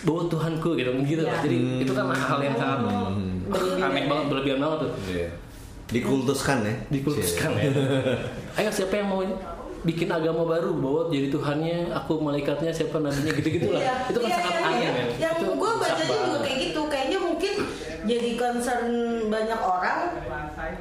Bowo 0.00 0.24
Tuhanku 0.26 0.74
gitu 0.74 0.90
gitu. 1.04 1.22
Ya. 1.22 1.36
jadi 1.38 1.56
itu 1.80 1.92
kan 1.92 2.08
hal 2.08 2.40
yang 2.40 2.56
sangat 2.56 2.80
aneh 3.80 4.04
banget 4.06 4.24
berlebihan 4.28 4.58
banget 4.58 4.78
tuh. 4.80 4.92
Iya. 5.06 5.28
dikultuskan 5.90 6.62
ya. 6.62 6.74
Dikultuskan 6.88 7.50
ya. 7.52 7.66
Ayo 8.54 8.70
siapa 8.70 8.94
yang 8.94 9.10
mau 9.10 9.26
bikin 9.80 10.12
agama 10.12 10.44
baru 10.44 10.76
bawa 10.76 11.08
jadi 11.08 11.32
Tuhannya 11.32 11.88
aku 11.88 12.20
malaikatnya 12.20 12.68
siapa 12.68 13.00
nabinya 13.00 13.32
gitu 13.32 13.48
gitulah 13.48 13.80
Iya, 13.80 13.94
itu 14.12 14.18
kan 14.20 14.28
iya, 14.28 14.36
sangat 14.36 14.52
iya, 14.52 14.68
aneh 14.68 14.80
iya. 14.80 14.92
Yang 15.16 15.34
Itu 15.40 15.46
gue 15.56 15.70
bacanya 15.72 16.04
rusak 16.04 16.20
juga 16.20 16.38
kayak 16.44 16.58
gitu. 16.60 16.80
Kayaknya 16.86 17.18
mungkin 17.18 17.54
jadi 18.04 18.30
concern 18.36 18.86
banyak 19.28 19.60
orang. 19.60 19.98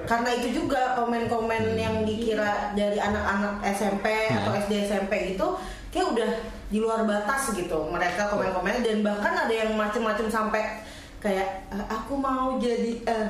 Karena 0.03 0.29
itu 0.35 0.47
juga 0.51 0.81
komen-komen 0.95 1.63
yang 1.75 1.95
dikira 2.03 2.73
dari 2.73 2.99
anak-anak 2.99 3.63
SMP 3.63 4.05
atau 4.27 4.51
SD 4.57 4.73
SMP 4.83 5.13
itu 5.33 5.47
kayak 5.89 6.07
udah 6.11 6.31
di 6.67 6.77
luar 6.77 7.07
batas 7.07 7.55
gitu 7.55 7.87
mereka 7.87 8.27
komen-komen. 8.27 8.83
Dan 8.83 8.99
bahkan 8.99 9.31
ada 9.33 9.53
yang 9.53 9.73
macem-macem 9.73 10.27
sampai 10.27 10.83
kayak 11.19 11.67
"Eh, 11.71 11.85
aku 11.87 12.15
mau 12.15 12.59
jadi 12.59 12.99
eh, 13.03 13.27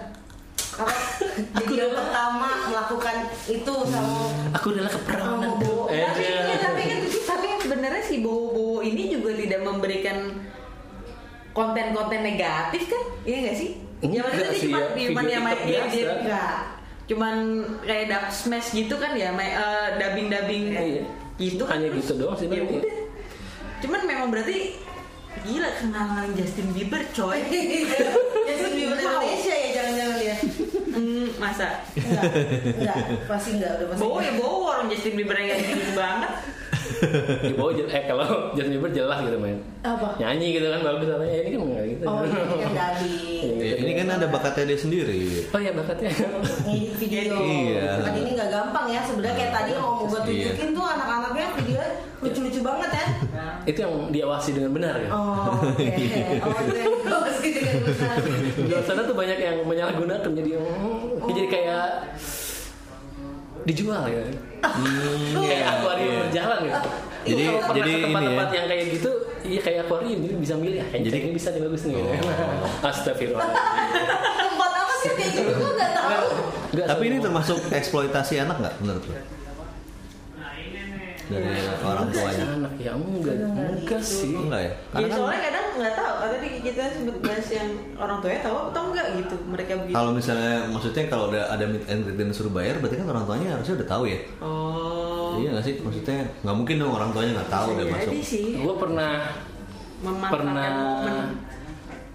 apa? 0.79 0.93
Jadi 1.55 1.73
yang 1.75 1.91
pertama 1.91 2.49
melakukan 2.65 3.15
itu 3.45 3.73
sama 3.85 4.11
aku 4.51 4.67
adalah 4.71 4.91
keperawanan 4.91 5.51
Bowo. 5.57 5.87
eh, 5.87 6.01
tapi, 6.01 6.23
ya, 6.23 6.57
tapi 6.57 6.81
kan 6.85 6.99
tapi 7.25 7.47
sebenarnya 7.59 8.01
si 8.01 8.15
bowo-bowo 8.19 8.79
ini 8.79 9.11
juga 9.11 9.35
tidak 9.35 9.61
memberikan 9.61 10.17
konten-konten 11.51 12.19
negatif 12.21 12.87
kan? 12.87 13.03
Iya 13.23 13.37
nggak 13.43 13.57
sih? 13.57 13.69
Enggak 13.99 14.15
ya 14.15 14.21
maksudnya 14.23 14.47
dia 14.47 14.55
sih, 14.55 14.63
cuma 14.65 14.79
ya. 14.79 14.87
cuman 14.87 14.95
Video 14.95 15.35
ya 15.35 15.39
TikTok 15.39 15.43
main 15.43 15.59
dia, 15.67 15.81
dia 15.91 16.05
enggak. 16.15 16.55
Cuman 17.09 17.35
kayak 17.81 18.05
dub 18.07 18.25
smash 18.29 18.69
gitu 18.71 18.95
kan 18.95 19.11
ya 19.13 19.29
main 19.29 19.51
eh, 19.51 19.87
dubbing 19.97 20.27
dubbing 20.29 20.63
Iya. 20.71 21.03
gitu 21.37 21.63
kan 21.63 21.75
Hanya 21.77 21.89
terus 21.89 22.05
gitu 22.05 22.13
doang 22.17 22.35
sih, 22.35 22.47
ya 22.47 22.63
udah. 22.63 22.95
Cuman 23.79 23.99
memang 24.05 24.27
berarti 24.29 24.75
gila 25.39 25.69
kenal 25.73 26.09
Justin 26.33 26.67
Bieber 26.71 27.01
coy. 27.11 27.39
Justin 28.47 28.71
Bieber. 28.71 28.97
Indonesia 28.97 29.55
ya 29.55 29.68
hmm, 30.89 31.27
masa 31.37 31.67
enggak 31.93 32.23
enggak 32.73 32.95
pasti 33.25 33.49
enggak 33.53 33.71
udah 33.75 33.87
pasti 33.89 34.01
bowo 34.01 34.15
enggak. 34.15 34.25
ya 34.25 34.33
bowo 34.35 34.57
orang 34.69 34.85
Justin 34.87 35.13
Bieber 35.15 35.37
yang 35.37 35.59
gitu 35.59 35.91
banget 35.93 36.31
di 37.41 37.53
bawah 37.53 37.71
jel- 37.71 37.87
eh 37.87 38.03
kalau 38.03 38.27
Justin 38.51 38.73
Bieber 38.73 38.91
jelas 38.91 39.17
gitu 39.21 39.37
main 39.37 39.57
Apa? 39.81 40.17
nyanyi 40.17 40.47
gitu 40.51 40.67
kan 40.67 40.81
bagus 40.81 41.07
katanya 41.07 41.31
ya, 41.31 41.41
ini 41.41 41.49
kan 41.49 41.61
enggak 41.63 41.85
gitu 41.87 42.03
Oh, 42.03 42.19
ini 42.19 42.33
kan 42.33 42.71
dubbing. 42.71 43.53
Ya, 43.59 43.75
ini 43.77 43.91
kan 43.93 44.07
ada 44.11 44.27
bakatnya 44.27 44.63
dia 44.65 44.79
sendiri. 44.79 45.21
oh 45.45 45.59
ya 45.59 45.71
bakatnya 45.71 46.09
ngedit 46.65 46.93
video. 46.97 47.35
Iya. 47.37 47.89
Kan 48.01 48.13
ini 48.13 48.29
nggak 48.33 48.49
gampang 48.49 48.85
ya. 48.89 48.99
Sebenarnya 49.01 49.35
kayak 49.37 49.53
tadi 49.53 49.71
yang 49.71 49.87
gue 50.09 50.19
Iya. 50.19 50.25
tunjukin 50.51 50.69
tuh 50.71 50.83
anak-anaknya 50.83 51.45
video 51.55 51.81
lucu-lucu 52.19 52.59
banget 52.59 52.89
ya. 52.91 53.05
itu 53.63 53.79
yang 53.79 53.93
diawasi 54.09 54.49
dengan 54.51 54.71
benar 54.73 54.93
kan 54.97 55.09
Oh, 55.09 55.55
oke. 55.55 55.85
Oh, 56.43 56.57
itu 56.59 56.75
yang 56.75 56.93
bagus 57.05 57.37
gitu 57.39 57.59
kan 57.59 57.75
benar. 57.79 58.15
di 58.51 58.63
luar 58.65 58.83
sana 58.83 59.01
tuh 59.03 59.15
banyak 59.15 59.37
yang 59.37 59.57
menyalahgunakan 59.61 60.29
jadi 60.33 60.51
hmm, 60.51 61.23
jadi 61.25 61.41
kayak 61.47 61.85
dijual 63.61 64.03
ya 64.03 64.23
kayak 65.37 65.63
akuarium 65.69 66.13
berjalan 66.23 66.59
gitu 66.65 66.89
Jadi- 67.21 67.45
Kalau 67.45 67.59
pernah 67.61 67.75
jadi 67.75 67.89
ke 67.89 67.93
ini 67.93 68.05
tempat-tempat 68.07 68.47
ya. 68.47 68.55
yang 68.55 68.67
kayak 68.67 68.85
gitu 68.89 69.11
iya 69.41 69.59
kayak 69.59 69.79
akuarium 69.83 70.19
jadi 70.21 70.35
bisa 70.37 70.53
milih 70.55 70.81
kayaknya 70.81 71.05
Jadi- 71.05 71.19
ini 71.21 71.31
bisa 71.31 71.47
nih 71.49 71.61
bagus 71.61 71.81
nih 71.83 71.95
gitu. 71.95 72.09
astagfirullah 72.81 73.49
Tempat 74.39 74.71
apa 74.73 74.93
sih 74.97 75.09
kayak 75.13 75.31
gitu? 75.33 75.51
Gue 75.53 75.71
nggak 75.73 75.91
tahu. 75.93 76.27
Nggak 76.69 76.87
Tapi 76.87 77.03
ini 77.05 77.17
termasuk 77.19 77.57
eksploitasi 77.69 78.33
anak 78.37 78.55
nggak 78.57 78.73
menurut 78.79 79.03
lu? 79.05 79.13
Dari 81.29 81.61
orang 81.85 82.07
tuanya. 82.09 82.45
anak 82.57 82.73
ya 82.81 82.91
enggak 82.97 83.35
enggak 83.37 84.01
sih 84.01 84.33
Enggak 84.33 84.61
ya? 84.65 84.73
Ya, 84.73 84.73
Karena 84.89 85.07
kan 85.07 85.17
soalnya 85.17 85.41
kadang 85.45 85.65
nggak 85.79 85.93
tahu. 85.93 86.13
Tadi 86.19 86.49
kita 86.65 86.83
sempet 86.89 87.17
bahas 87.21 87.47
yang 87.53 87.69
orang 88.01 88.17
tuanya 88.19 88.39
tahu 88.41 88.57
atau 88.73 88.81
enggak 88.89 89.07
gitu. 89.13 89.35
Mereka 89.45 89.71
begitu. 89.85 89.95
kalau 89.95 90.11
misalnya 90.17 90.55
maksudnya 90.73 91.03
kalau 91.05 91.25
udah 91.29 91.43
ada 91.53 91.65
meet 91.69 91.85
and 91.85 92.01
greet 92.03 92.17
dan 92.17 92.29
suruh 92.33 92.53
bayar 92.53 92.75
berarti 92.81 92.95
kan 92.97 93.07
orang 93.13 93.25
tuanya 93.29 93.47
harusnya 93.55 93.75
udah 93.77 93.89
tahu 93.89 94.03
ya. 94.09 94.19
Oh. 94.41 95.37
Iya 95.37 95.49
nggak 95.53 95.65
sih? 95.65 95.75
Maksudnya 95.85 96.19
nggak 96.41 96.55
mungkin 96.57 96.75
dong 96.81 96.93
orang 96.97 97.09
tuanya 97.13 97.31
nggak 97.39 97.51
tahu 97.53 97.67
udah 97.77 97.85
masuk. 97.93 98.11
sih. 98.25 98.45
gue 98.57 98.75
pernah 98.75 99.13
pernah 100.03 100.69
momen. 101.03 101.27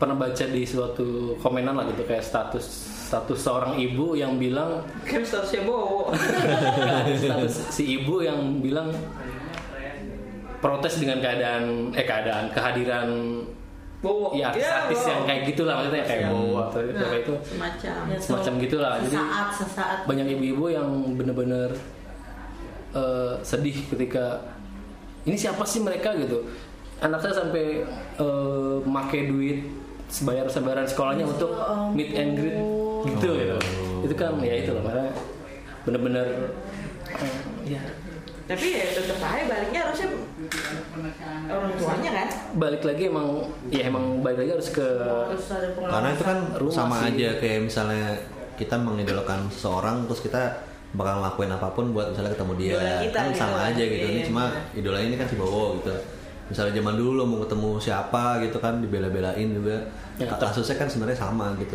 pernah 0.00 0.16
baca 0.16 0.44
di 0.48 0.62
suatu 0.64 1.36
komenan 1.38 1.76
lah 1.76 1.84
gitu 1.92 2.02
kayak 2.08 2.24
status 2.24 2.93
status 3.04 3.36
seorang 3.38 3.76
ibu 3.76 4.16
yang 4.16 4.34
bilang 4.34 4.80
Kan 5.04 5.20
statusnya 5.20 5.62
bowo. 5.62 6.08
status 7.20 7.68
si 7.68 8.00
ibu 8.00 8.18
yang 8.18 8.40
bilang 8.58 8.88
protes 10.58 10.96
dengan 10.96 11.20
keadaan 11.20 11.92
eh 11.92 12.02
keadaan 12.02 12.48
kehadiran 12.50 13.08
Bowo. 14.00 14.32
ya 14.32 14.48
artis-artis 14.48 14.96
bowo. 14.98 15.10
yang 15.10 15.20
kayak 15.22 15.42
gitulah 15.46 15.74
maksudnya 15.78 16.04
kayak 16.04 16.22
bawa 16.26 16.60
atau 16.66 16.80
Nah, 16.82 17.00
kayak 17.02 17.22
itu 17.22 17.34
semacam. 17.42 18.00
Ya, 18.04 18.16
semacam 18.18 18.52
gitulah 18.58 18.92
jadi 18.98 19.08
Sesaat, 19.14 19.48
sesaat. 19.54 19.98
banyak 20.04 20.26
ibu-ibu 20.30 20.64
yang 20.70 20.88
bener-bener 21.14 21.70
eh, 22.92 23.32
sedih 23.42 23.76
ketika 23.86 24.44
ini 25.24 25.32
siapa 25.34 25.64
sih 25.64 25.80
mereka 25.80 26.12
gitu 26.14 26.44
anak 26.98 27.20
saya 27.20 27.34
sampai 27.38 27.84
eh, 28.16 28.76
make 28.82 29.20
duit 29.26 29.68
sebayar 30.06 30.44
sebayaran 30.46 30.84
sekolahnya 30.84 31.24
untuk 31.26 31.52
meet 31.92 32.12
and 32.14 32.36
greet 32.36 32.60
gitu 33.06 33.28
gitu 33.32 33.56
itu 34.02 34.14
kan 34.14 34.32
ya 34.40 34.54
itu 34.58 34.70
loh 34.70 34.82
karena 34.82 35.06
bener-bener 35.82 36.26
eh, 37.10 37.38
ya 37.70 37.82
Tapi 38.44 38.66
ya 38.70 38.84
tetap 38.90 39.16
aja 39.18 39.40
baliknya 39.46 39.80
harusnya 39.82 40.08
orang 41.46 41.72
tuanya 41.74 42.10
kan. 42.14 42.28
balik 42.54 42.82
lagi 42.82 43.02
emang 43.08 43.28
ya 43.68 43.88
emang 43.88 44.20
balik 44.20 44.44
lagi 44.44 44.50
harus 44.52 44.68
ke. 44.68 44.84
Karena 45.80 46.08
itu 46.10 46.22
kan 46.22 46.38
Rumah 46.52 46.74
sama 46.74 46.96
sih. 47.00 47.08
aja 47.14 47.28
kayak 47.40 47.60
misalnya 47.64 48.12
kita 48.54 48.76
mengidolakan 48.76 49.48
seseorang 49.48 50.04
terus 50.04 50.20
kita 50.20 50.60
bakal 50.92 51.18
ngelakuin 51.18 51.50
apa 51.50 51.68
pun 51.72 51.90
buat 51.90 52.12
misalnya 52.12 52.36
ketemu 52.36 52.52
dia 52.54 52.68
Idola 52.70 52.92
kita 53.00 53.16
kan 53.16 53.26
gitu 53.26 53.40
sama 53.40 53.56
kan. 53.56 53.66
aja 53.66 53.82
gitu 53.82 54.04
ini 54.04 54.14
Iya. 54.14 54.26
cuma 54.28 54.44
idolanya 54.72 55.06
ini 55.06 55.16
kan 55.16 55.26
si 55.26 55.34
Bowo 55.34 55.64
gitu 55.74 55.94
misalnya 56.44 56.72
zaman 56.76 56.94
dulu 56.94 57.22
mau 57.24 57.38
ketemu 57.40 57.68
siapa 57.80 58.24
gitu 58.40 58.56
kan 58.58 58.74
dibela-belain 58.78 59.48
juga 59.50 59.76
Ya, 60.14 60.30
kasusnya 60.30 60.76
kan 60.76 60.86
sebenarnya 60.86 61.18
sama 61.18 61.50
gitu 61.56 61.74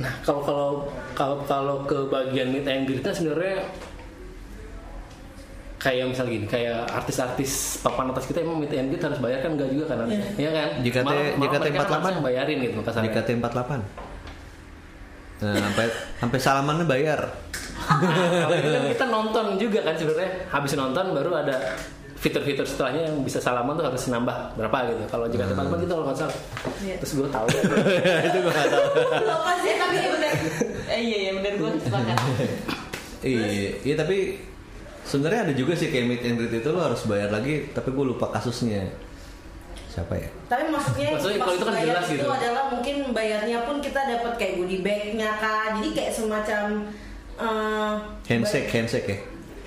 Nah, 0.00 0.12
kalau 0.24 0.40
kalau 0.42 0.68
kalau 1.12 1.36
kalau 1.44 1.76
ke 1.84 2.08
bagian 2.08 2.48
meet 2.48 2.64
and 2.64 2.88
greet 2.88 3.04
sebenarnya 3.04 3.60
kayak 5.76 6.12
misal 6.12 6.24
gini, 6.24 6.44
kayak 6.44 6.84
artis-artis 6.88 7.80
papan 7.80 8.08
atas 8.08 8.24
kita 8.24 8.40
emang 8.40 8.60
meet 8.60 8.72
and 8.72 8.88
greet 8.88 9.00
harus 9.00 9.16
bayar 9.16 9.40
kan 9.40 9.56
enggak 9.56 9.72
juga 9.72 9.84
kan 9.88 9.96
harusnya. 10.04 10.24
Iya 10.36 10.50
kan? 10.52 10.68
JKT 10.80 11.04
Malah- 11.04 11.16
malah 11.16 11.36
JKT 11.40 11.60
mereka 11.60 11.76
kan 11.76 11.84
48. 11.84 12.04
harusnya 12.04 12.22
bayarin 12.22 12.56
gitu 12.60 12.78
kasarnya. 12.80 13.10
KT 13.12 13.28
48 13.38 13.80
nah 15.40 15.56
sampai 15.56 15.86
sampai 16.20 16.36
salamannya 16.38 16.84
bayar 16.84 17.20
Kalau 18.44 18.56
itu 18.60 18.68
kan 18.68 18.82
kita 18.92 19.04
nonton 19.08 19.46
juga 19.56 19.80
kan 19.80 19.96
sebenarnya. 19.96 20.44
Habis 20.52 20.76
nonton 20.76 21.16
baru 21.16 21.32
ada 21.32 21.56
fitur-fitur 22.20 22.62
setelahnya 22.62 23.08
yang 23.08 23.16
bisa 23.24 23.40
salaman 23.40 23.72
tuh 23.74 23.88
harus 23.88 24.04
nambah 24.06 24.36
berapa 24.52 24.76
gitu. 24.88 25.02
Kalau 25.08 25.24
JKT 25.24 25.50
48 25.56 25.82
gitu 25.82 25.92
kalau 25.94 26.04
nggak 26.04 26.18
salah. 26.20 26.36
Iya. 26.78 26.94
Terus 27.00 27.12
gue 27.16 27.28
tahu. 27.36 27.46
itu 27.48 28.38
gue 28.38 28.52
gak 28.52 28.68
tahu 28.68 28.84
Lepas 29.24 29.60
ya 29.64 29.74
tapi 29.74 29.96
ya 29.96 30.08
benar. 30.12 30.32
Eh 30.86 31.00
iya 31.00 31.18
iya 31.18 31.30
benar 31.32 31.52
gue 31.56 31.70
sepakat. 31.80 32.18
iya 33.24 33.46
iya 33.80 33.94
tapi 33.96 34.18
sebenarnya 35.02 35.40
ada 35.48 35.54
juga 35.56 35.72
sih 35.74 35.88
kayak 35.88 36.06
meet 36.06 36.22
and 36.22 36.36
greet 36.36 36.60
itu 36.60 36.68
lo 36.68 36.80
harus 36.80 37.02
bayar 37.04 37.28
lagi 37.28 37.68
tapi 37.72 37.88
gue 37.90 38.04
lupa 38.06 38.28
kasusnya 38.30 38.84
siapa 39.90 40.14
ya 40.14 40.28
Tapi 40.46 40.70
maksudnya, 40.70 41.08
Maksudnya 41.18 41.38
kalau 41.40 41.54
itu 41.56 41.64
kan 41.64 41.74
bayar 41.74 41.86
jelas 41.90 42.06
itu 42.06 42.14
gitu. 42.14 42.30
adalah 42.30 42.64
mungkin 42.70 42.96
bayarnya 43.10 43.58
pun 43.64 43.76
kita 43.80 44.00
dapat 44.06 44.32
kayak 44.38 44.54
goodie 44.56 44.80
bag-nya 44.80 45.30
kak. 45.36 45.80
Jadi 45.80 45.88
kayak 45.96 46.12
semacam 46.14 46.64
eh, 47.34 47.94
handshake 48.24 48.68
handshake 48.70 49.08
ya 49.08 49.18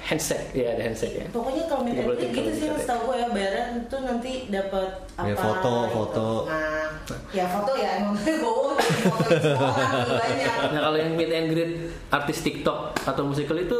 handshake, 0.04 0.52
ya 0.52 0.76
ada 0.76 0.84
handshake 0.84 1.16
ya. 1.16 1.26
Pokoknya 1.32 1.64
kalau 1.66 1.88
boleh 1.88 2.20
gitu 2.20 2.52
sih 2.52 2.68
di 2.68 2.76
setahu 2.76 3.08
gue 3.08 3.16
ya 3.24 3.28
bayaran 3.32 3.68
itu 3.82 3.98
nanti 4.04 4.32
dapat 4.52 4.90
apa? 5.16 5.26
Ya, 5.26 5.36
foto, 5.40 5.72
gitu. 5.72 5.94
foto. 5.96 6.28
Nah, 6.52 6.88
ya 7.32 7.46
foto 7.48 7.72
ya 7.80 7.90
emang 8.04 8.16
bohong 8.44 8.76
foto 8.84 9.30
banyak. 10.20 10.54
Nah 10.76 10.80
kalau 10.84 10.98
yang 11.00 11.16
meet 11.16 11.32
and 11.32 11.48
greet 11.50 11.72
artis 12.12 12.44
TikTok 12.44 13.00
atau 13.00 13.24
musical 13.24 13.56
itu 13.56 13.80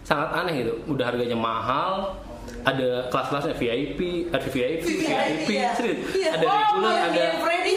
sangat 0.00 0.28
aneh 0.32 0.64
gitu. 0.64 0.72
Udah 0.88 1.12
harganya 1.12 1.36
mahal, 1.36 2.16
ada 2.64 3.06
kelas-kelasnya 3.12 3.54
VIP, 3.54 4.00
ada 4.32 4.48
VIP, 4.48 4.84
VIP, 5.04 5.48
ya. 5.54 5.70
serius. 5.76 5.98
Iya. 6.16 6.30
Ada 6.34 6.44
Oh, 6.44 6.56
regular, 6.56 6.92
yang 6.96 7.04
ada 7.04 7.20
yang 7.20 7.38
Freddy 7.38 7.72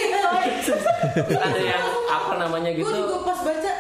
ada 1.46 1.60
yang 1.60 1.84
apa 2.08 2.34
namanya 2.40 2.72
Gue 2.72 2.80
gitu. 2.80 2.96
juga 2.96 3.18
pas 3.28 3.40
baca 3.44 3.72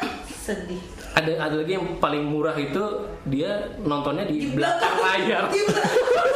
sedih. 0.44 0.84
Ada 1.16 1.32
ada 1.40 1.56
lagi 1.64 1.72
yang 1.80 1.88
paling 2.04 2.28
murah 2.28 2.56
itu 2.60 2.84
dia 3.32 3.72
nontonnya 3.80 4.28
di, 4.28 4.52
belakang 4.52 4.96
layar. 5.00 5.48
Di 5.48 5.62
belakang. 5.64 6.28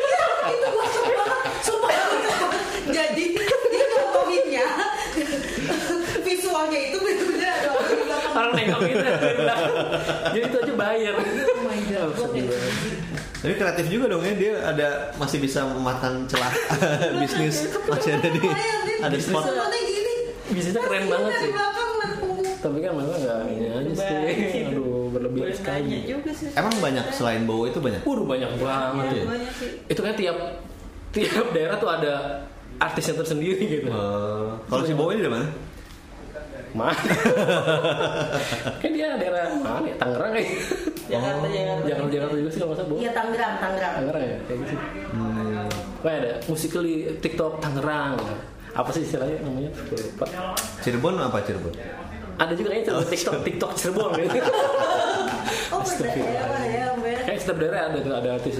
Iya, 0.00 0.24
itu 0.54 0.66
gue 0.70 0.86
sumpah, 0.94 1.26
sumpah 1.66 1.90
Jadi 2.94 3.24
dia 3.74 3.84
nontoninnya 3.90 4.66
visualnya 6.22 6.78
itu 6.78 6.96
benar-benar 7.02 7.50
ada 7.58 7.68
orang 7.74 7.90
di 7.90 8.04
belakang. 8.06 8.32
Orang 8.38 8.52
nengok 8.54 8.80
gitu. 8.86 9.04
Jadi 10.30 10.46
itu 10.46 10.56
aja 10.62 10.74
bayar. 10.78 11.14
Oh 11.18 11.58
my 11.66 11.80
god, 11.90 12.10
kayak 12.30 12.48
tapi 13.40 13.56
kreatif 13.56 13.86
juga 13.88 14.12
dong 14.12 14.20
ya 14.20 14.36
dia 14.36 14.54
ada 14.68 14.88
masih 15.16 15.40
bisa 15.40 15.64
memakan 15.64 16.28
celah 16.28 16.52
bisnis 17.24 17.72
masih 17.88 18.20
ada 18.20 18.28
di 18.28 18.40
ada 19.00 19.16
spot. 19.16 19.44
Bisnisnya 20.52 20.82
keren 20.84 21.08
banget 21.08 21.32
sih. 21.40 21.52
Tapi 22.60 22.76
kan 22.78 22.92
memang 22.92 23.16
nggak 23.16 23.38
ini 23.48 23.66
aja 23.66 23.92
sih. 23.96 24.62
Aduh 24.68 25.08
berlebihan 25.10 25.48
sekali. 25.50 25.80
Banyak 25.80 26.04
juga 26.04 26.30
sih. 26.30 26.48
emang 26.52 26.74
banyak 26.76 27.04
selain 27.10 27.42
Bowo 27.44 27.64
itu 27.64 27.80
banyak 27.80 28.00
Waduh 28.04 28.26
banyak 28.28 28.50
banget 28.56 29.04
Iya, 29.06 29.16
ya. 29.16 29.24
banyak 29.26 29.52
sih. 29.56 29.70
Itu 29.88 30.00
kan 30.00 30.12
tiap 30.14 30.36
tiap 31.10 31.46
daerah 31.50 31.76
tuh 31.76 31.90
ada 31.90 32.14
artisnya 32.78 33.18
tersendiri 33.18 33.64
gitu. 33.64 33.88
Eh, 33.88 34.48
kalau 34.68 34.82
si 34.84 34.92
Bowo 34.92 35.10
ini 35.10 35.20
dari 35.20 35.32
mana 35.32 35.48
Mana? 36.70 36.94
kan 38.82 38.90
dia 38.94 39.18
daerah 39.18 39.50
mana 39.58 39.82
ya? 39.90 39.96
Tangerang 39.98 40.32
ya? 40.38 40.44
Jakarta 41.10 41.46
Jakarta. 41.50 41.82
Jakarta 41.82 42.10
Jakarta 42.14 42.34
juga 42.38 42.50
sih 42.54 42.58
kalau 42.62 42.70
nggak 42.70 42.78
salah. 42.86 43.00
Iya 43.00 43.10
Tangerang, 43.10 43.54
Tangerang. 43.58 43.92
Tangerang 43.98 44.22
ya 44.22 44.36
kayak 44.46 44.58
gitu. 44.62 44.74
Kayak 46.00 46.18
ada 46.22 46.30
musikali 46.46 46.92
TikTok 47.18 47.52
Tangerang. 47.58 48.14
Apa 48.70 48.88
sih 48.94 49.02
istilahnya 49.02 49.42
namanya? 49.42 49.70
Lupa. 49.90 50.26
Cirebon 50.78 51.18
apa 51.18 51.42
Cirebon 51.42 51.74
Ada 52.40 52.52
juga 52.56 52.68
kayaknya 52.70 53.04
TikTok 53.04 53.34
TikTok 53.44 53.70
Cirebon 53.74 54.10
gitu. 54.18 54.40
Oh 55.70 55.82
beda 55.82 56.10
ya, 56.10 56.44
ya, 56.66 56.86
beda. 56.94 57.22
Kayak 57.24 57.40
setiap 57.40 57.56
daerah 57.58 57.80
ada 57.86 57.98
tuh 58.00 58.10
ada 58.10 58.28
artis. 58.34 58.58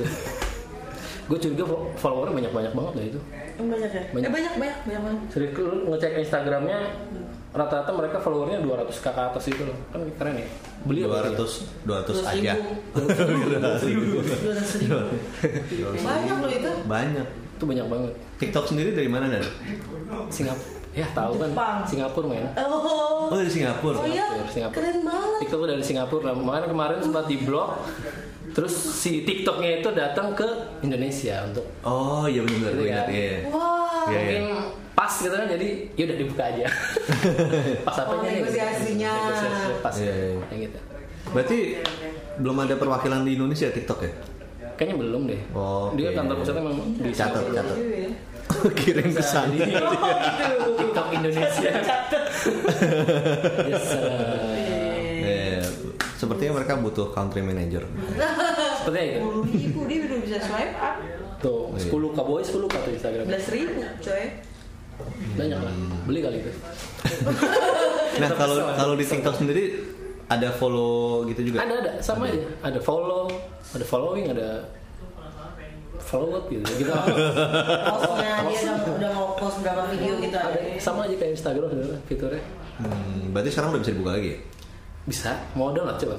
Gue 1.27 1.39
curiga 1.39 1.65
fo- 1.65 1.91
followernya 1.97 2.35
banyak 2.35 2.53
banyak 2.53 2.73
banget 2.73 2.93
lah 2.93 3.05
itu. 3.05 3.21
Banyak 3.61 3.91
ya. 3.91 4.01
Eh, 4.01 4.05
Banyak. 4.11 4.31
banyak 4.31 4.53
banyak 4.57 4.77
banyak 4.85 5.03
banget. 5.05 5.21
Serius 5.29 5.53
lu 5.57 5.77
ngecek 5.89 6.13
Instagramnya 6.19 6.79
rata-rata 7.51 7.91
mereka 7.93 8.17
followernya 8.19 8.63
200 8.63 8.95
k 8.95 9.07
ke 9.07 9.21
atas 9.21 9.45
itu 9.47 9.63
loh. 9.63 9.75
Kan 9.91 10.01
keren 10.15 10.35
ya. 10.39 10.47
Beli 10.83 11.01
apa 11.03 11.29
dia? 11.29 11.35
200 11.35 12.15
200 12.15 12.31
aja 12.31 12.53
Banyak 16.01 16.37
loh 16.39 16.51
itu. 16.51 16.71
banyak 16.87 17.27
Itu 17.57 17.65
banyak 17.67 17.87
banget. 17.87 18.13
TikTok 18.39 18.65
sendiri 18.67 18.91
dari 18.93 19.07
mana 19.07 19.27
dan 19.29 19.45
Singapura. 20.33 20.80
Ya 20.91 21.07
tahu 21.09 21.39
kan 21.39 21.49
Jepang. 21.49 21.77
Singapura 21.85 22.27
men. 22.29 22.45
Oh, 22.57 23.31
Oh 23.31 23.37
dari 23.37 23.47
Singapura. 23.49 23.97
Oh 23.97 24.05
iya, 24.05 24.27
Singapura, 24.27 24.51
Singapura. 24.51 24.77
keren 24.77 24.99
banget. 25.01 25.39
TikTok 25.41 25.61
dari 25.65 25.85
Singapura. 25.85 26.23
Nah, 26.25 26.35
kemarin 26.37 26.67
kemarin 26.69 26.99
sempat 26.99 27.25
di 27.25 27.37
blog. 27.39 27.71
Terus 28.51 28.75
si 28.75 29.23
TikToknya 29.23 29.79
itu 29.79 29.89
datang 29.93 30.35
ke 30.35 30.43
Indonesia 30.81 31.47
untuk 31.47 31.63
Oh 31.81 32.27
iya 32.27 32.43
benar 32.43 32.75
gue 32.75 32.83
ingat 32.85 33.07
iya. 33.09 33.47
Wah. 33.47 34.03
Iya, 34.05 34.19
iya. 34.19 34.19
mungkin 34.19 34.45
pas 34.91 35.13
gitu 35.15 35.31
kan 35.31 35.47
jadi 35.47 35.69
ya 35.95 36.03
udah 36.05 36.17
dibuka 36.19 36.43
aja. 36.45 36.67
pas 37.87 37.95
Oh, 37.95 38.03
apanya 38.05 38.27
nih? 38.27 38.35
negosiasinya. 38.43 39.13
Negosiasi 39.15 39.71
pas 39.79 39.95
Iya, 39.95 40.11
iya. 40.13 40.39
kayak 40.43 40.61
gitu. 40.61 40.79
Berarti 41.31 41.59
belum 42.37 42.57
ada 42.59 42.75
perwakilan 42.75 43.21
di 43.23 43.33
Indonesia 43.33 43.71
TikTok 43.71 44.01
ya? 44.03 44.13
Kayaknya 44.75 44.97
belum 44.99 45.23
deh. 45.29 45.41
Oh, 45.53 45.95
Dia 45.95 46.11
kantor 46.11 46.35
pusatnya 46.37 46.63
memang 46.65 46.89
di 46.97 47.11
Catat, 47.13 47.43
catat. 47.47 47.77
Iya. 48.61 48.71
Kirim 48.81 49.09
ke 49.17 49.23
sana. 49.25 49.53
Jadi, 49.55 49.73
TikTok 50.77 51.09
Indonesia. 51.17 51.71
yes, 53.67 53.83
sir. 53.85 54.03
Iya. 55.25 55.63
Sepertinya 56.21 56.61
mereka 56.61 56.77
butuh 56.77 57.09
country 57.17 57.41
manager. 57.41 57.89
Sepertinya 58.81 59.05
itu. 59.09 59.19
Sepuluh 59.21 59.45
ribu 59.49 59.81
dia 59.89 59.99
udah 60.05 60.19
bisa 60.21 60.37
swipe 60.45 60.77
up. 60.77 60.95
Tuh, 61.41 61.73
10 61.73 61.89
k 61.89 62.19
boy, 62.21 62.41
10 62.45 62.69
k 62.69 62.75
tuh 62.77 62.93
Instagram. 62.93 63.25
Belas 63.25 63.47
ribu 63.49 63.81
coy. 63.81 64.25
Banyak 65.41 65.59
lah. 65.65 65.73
Beli 66.05 66.21
kali 66.21 66.37
itu. 66.45 66.53
Nah 68.11 68.27
kalau 68.37 68.75
kalau 68.75 68.95
di 68.99 69.07
TikTok 69.07 69.39
sendiri 69.39 69.81
ada 70.29 70.53
follow 70.53 71.25
gitu 71.31 71.41
juga? 71.47 71.65
Ada 71.65 71.75
ada 71.81 71.93
sama 72.05 72.29
aja. 72.29 72.43
Ada 72.61 72.79
follow, 72.83 73.31
ada 73.73 73.85
following, 73.87 74.35
ada 74.35 74.67
follow 76.03 76.37
up 76.37 76.45
gitu. 76.49 76.65
gitu. 76.81 76.91
Postnya 76.91 78.33
dia 78.49 78.61
udah, 78.65 78.95
udah 78.97 79.11
mau 79.15 79.29
post 79.37 79.61
berapa 79.61 79.87
video 79.93 80.17
gitu 80.19 80.37
ada. 80.37 80.57
ada 80.57 80.81
sama 80.81 81.07
aja 81.07 81.15
kayak 81.17 81.33
Instagram 81.37 81.67
sebenarnya 81.71 82.01
fiturnya. 82.09 82.43
Hmm, 82.81 83.37
berarti 83.37 83.49
sekarang 83.53 83.69
udah 83.77 83.81
bisa 83.85 83.93
dibuka 83.93 84.11
lagi 84.17 84.29
ya? 84.33 84.39
Bisa, 85.09 85.31
mau 85.57 85.73
download 85.73 85.97
coba. 85.97 86.15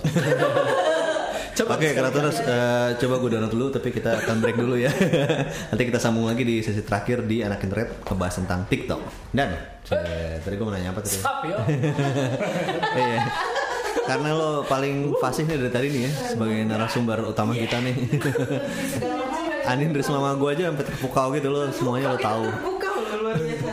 coba. 1.58 1.70
Oke, 1.78 1.88
Kratoners, 1.94 2.38
eh, 2.42 2.90
coba 2.98 3.16
gue 3.22 3.30
download 3.38 3.54
dulu, 3.54 3.68
tapi 3.70 3.90
kita 3.94 4.26
akan 4.26 4.36
break 4.42 4.58
dulu 4.58 4.76
ya. 4.78 4.92
Nanti 5.70 5.84
kita 5.86 6.00
sambung 6.02 6.26
lagi 6.26 6.42
di 6.42 6.66
sesi 6.66 6.82
terakhir 6.82 7.26
di 7.26 7.46
anak 7.46 7.62
internet 7.62 8.02
ngebahas 8.06 8.36
tentang 8.42 8.60
TikTok. 8.66 9.02
Dan, 9.30 9.54
eh, 9.94 10.42
tadi 10.42 10.54
gue 10.58 10.66
mau 10.66 10.74
nanya 10.74 10.94
apa 10.94 11.02
tadi? 11.06 11.18
Stop 11.18 11.40
yo. 11.46 11.58
Iya. 13.02 13.22
Karena 14.02 14.30
lo 14.34 14.66
paling 14.66 15.14
fasih 15.22 15.46
nih 15.46 15.56
dari 15.62 15.72
tadi 15.72 15.88
nih 15.94 16.02
ya 16.10 16.12
sebagai 16.36 16.60
narasumber 16.68 17.20
utama 17.28 17.54
kita 17.56 17.80
nih. 17.80 17.96
Anin 19.64 19.90
dari 19.90 20.04
mama 20.08 20.34
gue 20.34 20.50
aja 20.50 20.64
sampai 20.68 20.86
terpukau 20.86 21.28
gitu 21.32 21.48
lo 21.48 21.62
semuanya 21.70 22.08
lo 22.10 22.20
tahu. 22.20 22.44
Buka 22.62 22.88
loh 22.90 23.18
luar 23.22 23.36
biasa. 23.36 23.70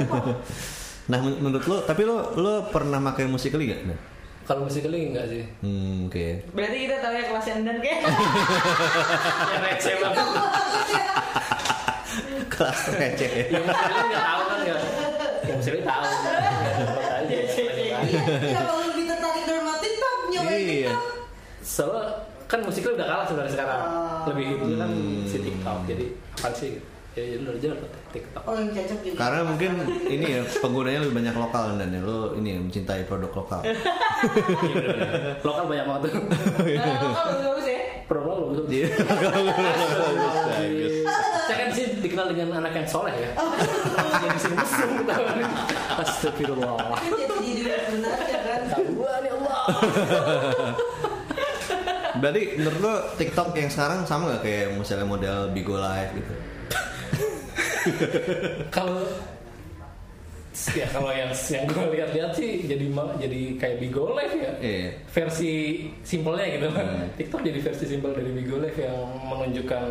Nah 1.07 1.19
men- 1.19 1.39
menurut 1.39 1.65
lo, 1.65 1.77
tapi 1.83 2.03
lo 2.03 2.17
lo 2.35 2.67
pernah 2.67 3.01
pakai 3.03 3.25
musikali 3.25 3.65
gak? 3.67 3.81
Nah, 3.85 3.99
Kalau 4.45 4.65
musikali 4.65 5.09
enggak 5.09 5.27
sih. 5.27 5.45
Hmm, 5.61 6.07
oke. 6.07 6.27
Berarti 6.51 6.77
kita 6.83 6.97
tahu 6.99 7.13
ya 7.13 7.25
kelas 7.27 7.47
yang 7.47 7.61
dan 7.63 7.77
kayak. 7.79 8.01
Yang 9.53 9.63
receh 9.63 9.95
banget. 9.99 10.27
Kelas 12.49 12.81
receh. 12.91 13.31
Yang 13.49 13.65
musikali 13.65 14.01
enggak 14.03 14.25
tahu 14.25 14.43
kan 14.43 14.59
enggak. 14.59 14.79
Yang 15.45 15.57
musikali 15.57 15.83
tahu. 15.83 16.05
Iya, 18.09 18.23
kalau 18.57 18.81
lebih 18.81 19.05
tertarik 19.05 19.45
dengan 19.45 19.77
TikTok 19.77 20.17
nyobain 20.31 20.63
Iya. 20.63 20.93
Soalnya 21.61 22.25
kan 22.49 22.65
musikal 22.65 22.97
udah 22.97 23.07
kalah 23.07 23.25
sebenarnya 23.25 23.53
sekarang. 23.53 23.81
Lebih 24.27 24.47
itu 24.57 24.67
kan 24.75 24.89
Hmm. 24.89 25.21
si 25.23 25.37
TikTok. 25.39 25.79
Jadi 25.85 26.05
apa 26.35 26.49
sih? 26.51 26.71
Ya 27.13 27.25
jadi 27.27 27.43
udah 27.43 27.61
jalan 27.61 27.79
TikTok. 28.09 28.43
Oh 28.43 28.55
yang 28.55 28.71
cocok 28.71 28.99
juga. 29.03 29.17
Karena 29.19 29.41
mungkin 29.45 29.71
ini 30.07 30.27
ya 30.33 30.43
penggunanya 30.57 31.01
lebih 31.03 31.15
banyak 31.19 31.35
lokal 31.37 31.65
dan 31.77 31.89
ya 31.91 32.01
lo 32.01 32.33
ini 32.33 32.49
ya, 32.51 32.59
mencintai 32.59 33.03
produk 33.05 33.33
lokal. 33.35 33.61
Iya. 34.19 35.39
Lokal 35.39 35.65
banyak 35.71 35.87
banget 35.87 36.11
tuh. 36.11 36.13
Nah, 36.19 36.95
kalau 36.99 37.39
bagus 37.55 37.67
ya. 37.67 37.79
Produk 38.11 38.25
lo 38.27 38.35
bagus. 38.51 38.67
Iya. 38.67 38.89
Bagus. 40.49 40.95
Saya 41.47 41.57
kan 41.57 41.69
sih 41.71 41.85
dikenal 41.99 42.27
dengan 42.29 42.59
anak 42.59 42.73
yang 42.75 42.89
soleh 42.89 43.15
ya. 43.15 43.31
Jadi 44.19 44.39
sini 44.39 44.55
mesum 44.59 44.91
kita. 44.99 45.15
Astagfirullah. 45.97 46.77
Kan 46.99 47.13
jadi 47.15 47.37
diri 47.39 47.71
benar 47.95 48.13
aja 48.19 48.39
kan. 48.43 48.61
Ya 48.67 49.33
Allah. 49.33 49.63
Berarti 52.19 52.43
menurut 52.59 52.79
lo 52.83 52.95
TikTok 53.15 53.55
yang 53.55 53.71
sekarang 53.71 54.05
sama 54.05 54.37
gak 54.37 54.43
kayak 54.45 54.67
misalnya 54.75 55.07
model 55.07 55.39
Bigo 55.55 55.79
Live 55.79 56.13
gitu? 56.15 56.35
Kalau 58.75 59.01
ya 60.59 60.91
kalau 60.91 61.15
yang 61.15 61.31
yang 61.31 61.65
gue 61.71 61.87
lihat-lihat 61.95 62.35
sih 62.35 62.67
jadi 62.67 62.91
jadi 63.23 63.41
kayak 63.63 63.77
Bigo 63.79 64.11
Live 64.19 64.35
ya. 64.35 64.53
Iya. 64.59 64.91
Versi 65.07 65.87
simpelnya 66.03 66.47
gitu 66.59 66.67
kan. 66.75 66.87
Hmm. 66.87 67.09
TikTok 67.19 67.41
jadi 67.47 67.59
versi 67.63 67.85
simpel 67.87 68.11
dari 68.11 68.31
Bigo 68.35 68.59
Live 68.59 68.75
yang 68.75 69.07
menunjukkan 69.31 69.85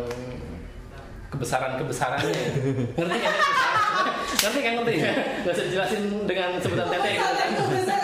kebesaran-kebesarannya. 1.32 2.42
ngerti 3.00 3.18
kan? 3.20 3.34
ngerti 4.38 4.60
kan 4.60 4.72
ngerti 4.80 4.92
ya? 5.00 5.12
Gak 5.44 5.52
usah 5.56 5.64
dijelasin 5.72 6.02
dengan 6.28 6.50
sebutan 6.60 6.86
tete 6.92 7.10
gitu 7.16 7.97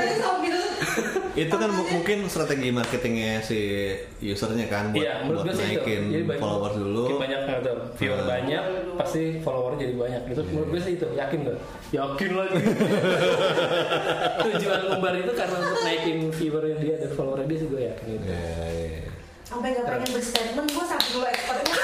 Itu 1.35 1.51
kan 1.53 1.67
mu- 1.69 1.91
mungkin 1.91 2.19
strategi 2.27 2.71
marketingnya 2.71 3.39
si 3.41 3.91
usernya 4.23 4.67
kan 4.67 4.91
buat, 4.91 5.03
menurut 5.21 5.43
buat 5.43 5.45
gue 5.45 5.55
sih 5.55 5.67
itu. 5.67 5.75
naikin 5.77 6.03
Jadi 6.09 6.25
banyak, 6.25 6.41
followers 6.41 6.77
dulu. 6.77 7.05
Banyak 7.17 7.41
gitu. 7.45 7.73
Viewer 7.95 8.17
Hmm. 8.17 8.31
banyak, 8.31 8.63
pasti 8.95 9.23
follower 9.41 9.73
jadi 9.75 9.95
banyak. 9.95 10.23
Gitu. 10.27 10.41
Menurut 10.47 10.69
gue 10.71 10.81
sih 10.81 10.93
itu, 10.95 11.07
yakin 11.13 11.39
gak? 11.45 11.59
Yakin 11.91 12.31
lagi. 12.33 12.55
Tujuan 14.45 14.81
ngumbar 14.87 15.15
itu 15.17 15.33
karena 15.33 15.57
untuk 15.61 15.81
naikin 15.81 16.19
viewernya 16.31 16.77
dia 16.79 16.95
dan 16.97 17.11
followernya 17.13 17.47
dia 17.47 17.59
sih 17.59 17.69
gue 17.69 17.83
yakin 17.85 18.07
itu. 18.13 18.27
Iya, 18.27 18.67
iya. 18.71 19.03
sampai 19.45 19.69
nggak 19.71 19.87
pengen 19.87 20.09
berstatement 20.11 20.67
gue 20.67 20.85
saking 20.89 21.15
lo 21.15 21.27
expertnya 21.27 21.77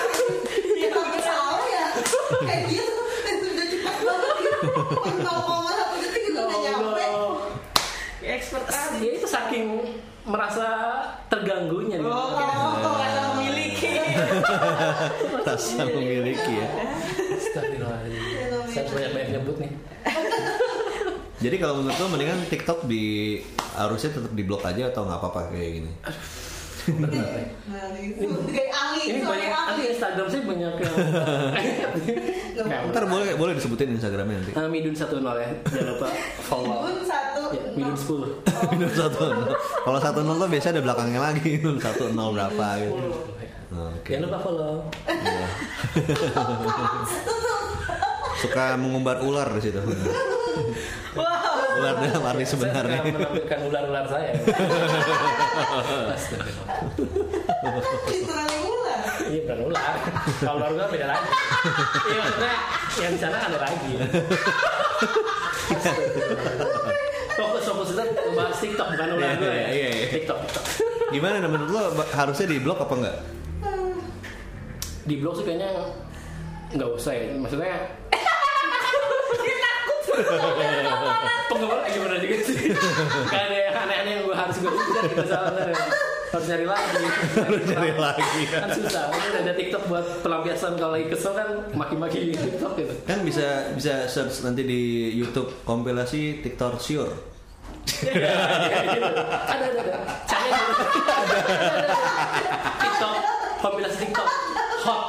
dia 0.72 0.88
sampai 0.90 1.20
salah 1.20 1.60
ya 1.62 1.86
kayak 2.40 2.62
dia 2.66 2.82
tuh 2.82 3.04
udah 3.46 3.66
cepat 3.68 3.96
banget 4.00 4.34
gitu 4.40 4.58
nol 5.20 5.38
koma 5.44 5.70
satu 5.70 5.96
detik 6.00 6.22
juga 6.24 6.40
udah 6.42 6.58
nyampe 6.58 7.04
Ya, 8.30 8.38
expert 8.38 8.62
Dia 8.70 8.78
kali. 8.94 9.18
itu 9.18 9.26
saking 9.26 9.66
merasa 10.22 10.66
terganggunya 11.26 11.98
gitu. 11.98 12.06
Oh, 12.06 12.30
oh, 12.38 12.94
kata 12.94 13.34
memiliki. 13.34 13.90
Rasa 15.50 15.82
memiliki 15.90 16.52
ya. 16.62 16.68
Astagfirullahaladzim. 17.34 18.22
Saya 18.70 18.86
harus 18.86 18.92
banyak-banyak 18.94 19.28
nyebut 19.34 19.56
nih. 19.58 19.72
Jadi 21.40 21.56
kalau 21.56 21.74
menurut 21.80 21.96
lo 21.98 22.06
mendingan 22.12 22.38
TikTok 22.46 22.86
di 22.86 23.40
harusnya 23.74 24.14
tetap 24.14 24.32
di 24.36 24.42
blok 24.46 24.62
aja 24.62 24.92
atau 24.92 25.08
nggak 25.08 25.18
apa-apa 25.18 25.50
kayak 25.50 25.70
gini? 25.82 25.92
nah 26.04 26.14
Ini 29.00 29.22
banyak, 29.24 29.50
angin 29.50 29.86
Instagram 29.94 30.26
sih 30.28 30.40
banyak 30.44 30.72
yang... 30.80 30.94
Nah, 32.60 32.92
Ntar 32.92 33.08
boleh 33.08 33.40
boleh 33.40 33.56
disebutin 33.56 33.96
Instagramnya 33.96 34.36
nanti. 34.36 34.52
Uh, 34.52 34.68
Midun 34.68 34.92
10 34.92 35.16
ya, 35.16 35.48
jangan 35.64 35.96
lupa 35.96 36.08
follow. 36.44 36.84
Bun 36.84 37.00
satu 37.08 37.40
Ya, 37.56 37.62
Midun 37.72 37.96
10. 37.96 38.40
Minus 38.76 38.92
satu 39.00 39.24
nol. 39.32 39.56
Kalau 39.56 39.98
satu 39.98 40.20
nol 40.20 40.36
tuh 40.36 40.48
biasanya 40.52 40.72
ada 40.76 40.82
belakangnya 40.84 41.20
lagi 41.24 41.50
minus 41.56 41.82
satu 41.82 42.12
nol 42.12 42.36
berapa 42.36 42.66
gitu. 42.84 43.10
Oke. 43.70 44.12
Jangan 44.12 44.24
lupa 44.28 44.38
follow. 44.44 44.74
Iya. 45.08 45.48
Suka 48.44 48.76
mengumbar 48.76 49.24
ular 49.24 49.48
di 49.56 49.60
situ. 49.64 49.80
Dalam 51.80 52.22
arti 52.22 52.38
Saya 52.38 52.52
sebenarnya. 52.52 52.98
sedang 52.98 53.14
menampilkan 53.16 53.58
ular-ular 53.64 54.06
saya. 54.06 54.30
Literally 58.06 58.58
ular 58.64 59.00
Iya 59.20 59.40
bukan 59.44 59.58
ular. 59.68 59.94
Kalau 60.40 60.56
ular 60.58 60.70
ular 60.72 60.88
beda 60.88 61.06
lagi. 61.06 61.28
Iya 62.06 62.18
maksudnya 62.20 62.54
yang 62.98 63.12
di 63.12 63.20
sana 63.20 63.36
ada 63.40 63.58
lagi. 63.58 63.92
Fokus 67.30 67.62
fokus 67.64 67.88
kita 67.94 68.04
bahas 68.34 68.58
TikTok 68.58 68.86
bukan 68.90 69.08
ular 69.14 69.30
Iya, 69.30 69.38
gue 69.38 69.52
ya. 69.54 69.66
iya, 69.70 69.88
iya. 69.94 70.06
TikTok. 70.10 70.38
TikTok. 70.42 70.64
Gimana 71.10 71.46
menurut 71.46 71.70
lo 71.70 71.82
harusnya 72.10 72.46
di 72.46 72.58
blok 72.58 72.78
apa 72.80 72.94
enggak? 72.96 73.16
Di 75.00 75.14
blog 75.16 75.34
sih 75.34 75.44
kayaknya 75.44 75.70
nggak 76.70 76.90
usah 76.90 77.12
ya. 77.14 77.22
Maksudnya 77.34 77.74
penggemar 81.48 81.78
gimana 81.90 82.16
juga 82.20 82.36
sih. 82.46 82.56
Gak 83.30 83.42
ada 83.50 83.56
yang 83.56 83.76
aneh-aneh 83.76 84.12
yang 84.18 84.22
gue 84.26 84.36
harus 84.36 84.56
gue 84.60 84.72
kita 85.10 85.24
salah 85.26 85.52
harus 86.30 86.46
nyari 86.46 86.66
lagi. 86.66 87.04
Harus 87.42 87.62
cari 87.66 87.92
lagi. 87.98 88.42
kan 88.54 88.70
susah. 88.70 89.04
Mungkin 89.10 89.32
ada 89.42 89.52
TikTok 89.58 89.82
buat 89.90 90.06
pelampiasan 90.22 90.78
kalau 90.78 90.94
lagi 90.94 91.06
kesel 91.10 91.32
kan 91.34 91.48
maki-maki 91.74 92.30
TikTok 92.38 92.72
gitu. 92.78 92.94
Kan 93.02 93.26
bisa 93.26 93.74
bisa 93.74 94.06
search 94.06 94.46
nanti 94.46 94.62
di 94.62 95.10
YouTube 95.18 95.50
kompilasi 95.66 96.38
TikTok 96.46 96.78
Sure. 96.78 97.12
ada 98.00 98.22
ada 99.50 99.80
ada. 99.82 99.98
Saya 100.28 100.58
TikTok 102.78 103.14
kompilasi 103.60 103.96
TikTok 104.06 104.28
hot 104.80 105.02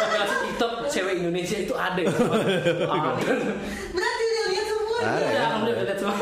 kompilasi 0.00 0.36
TikTok 0.46 0.72
cewek 0.86 1.14
Indonesia 1.20 1.56
itu 1.60 1.74
ada 1.74 2.00
ya 2.00 2.10
berarti 3.92 4.24
dia 4.24 4.44
lihat 4.50 4.66
semua 4.66 4.98
Ada 5.02 5.20
ya 5.20 5.28
ya. 5.28 5.40
alhamdulillah 5.50 5.84
lihat 5.86 5.98
semua. 6.00 6.16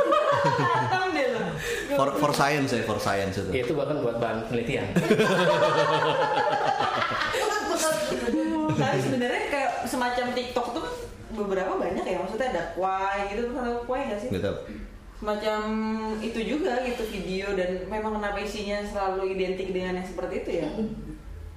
For, 1.95 2.11
for 2.19 2.35
science 2.35 2.75
ya, 2.75 2.83
for 2.83 2.99
science 2.99 3.39
itu. 3.39 3.55
Ya, 3.55 3.63
itu 3.63 3.71
bahkan 3.79 4.03
buat 4.03 4.19
bahan 4.19 4.51
penelitian. 4.51 4.91
Tapi 8.75 8.99
sebenarnya 8.99 9.43
kayak 9.47 9.71
semacam 9.87 10.27
TikTok 10.35 10.67
tuh 10.75 10.83
kan 10.83 10.95
beberapa 11.35 11.79
banyak 11.79 12.03
ya 12.03 12.19
maksudnya 12.19 12.51
ada 12.51 12.63
Kwai 12.75 13.31
gitu 13.31 13.55
tuh 13.55 13.63
ada 13.63 13.79
Kwai 13.87 14.11
nggak 14.11 14.21
sih? 14.27 14.29
Gitu. 14.35 14.53
Semacam 15.23 15.61
itu 16.19 16.41
juga 16.43 16.83
gitu 16.83 17.03
video 17.07 17.55
dan 17.55 17.87
memang 17.87 18.19
kenapa 18.19 18.43
isinya 18.43 18.83
selalu 18.83 19.39
identik 19.39 19.71
dengan 19.71 20.03
yang 20.03 20.07
seperti 20.07 20.35
itu 20.43 20.51
ya? 20.67 20.69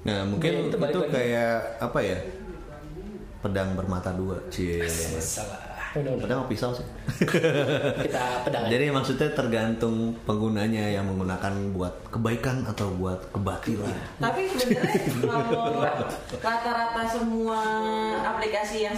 Nah, 0.07 0.23
mungkin 0.23 0.51
Ya, 0.55 0.61
itu 0.71 0.77
itu, 0.79 0.99
kayak 1.11 1.83
apa 1.83 1.99
ya? 1.99 2.17
Pedang 3.43 3.75
bermata 3.75 4.15
dua, 4.15 4.39
cie. 4.47 4.79
Pedang 5.91 6.43
apa 6.43 6.47
pisau 6.47 6.71
sih? 6.71 6.87
Kita 8.07 8.47
pedangan. 8.47 8.71
Jadi 8.71 8.85
maksudnya 8.87 9.29
tergantung 9.35 10.15
penggunanya 10.23 10.87
yang 10.95 11.03
menggunakan 11.11 11.75
buat 11.75 11.91
kebaikan 12.07 12.63
atau 12.63 12.87
buat 12.95 13.19
kebatilan. 13.35 13.91
Tapi 14.23 14.47
sebenarnya 14.47 14.99
kalau 15.27 15.83
rata-rata 16.39 17.03
semua 17.03 17.59
aplikasi 18.23 18.87
yang 18.87 18.95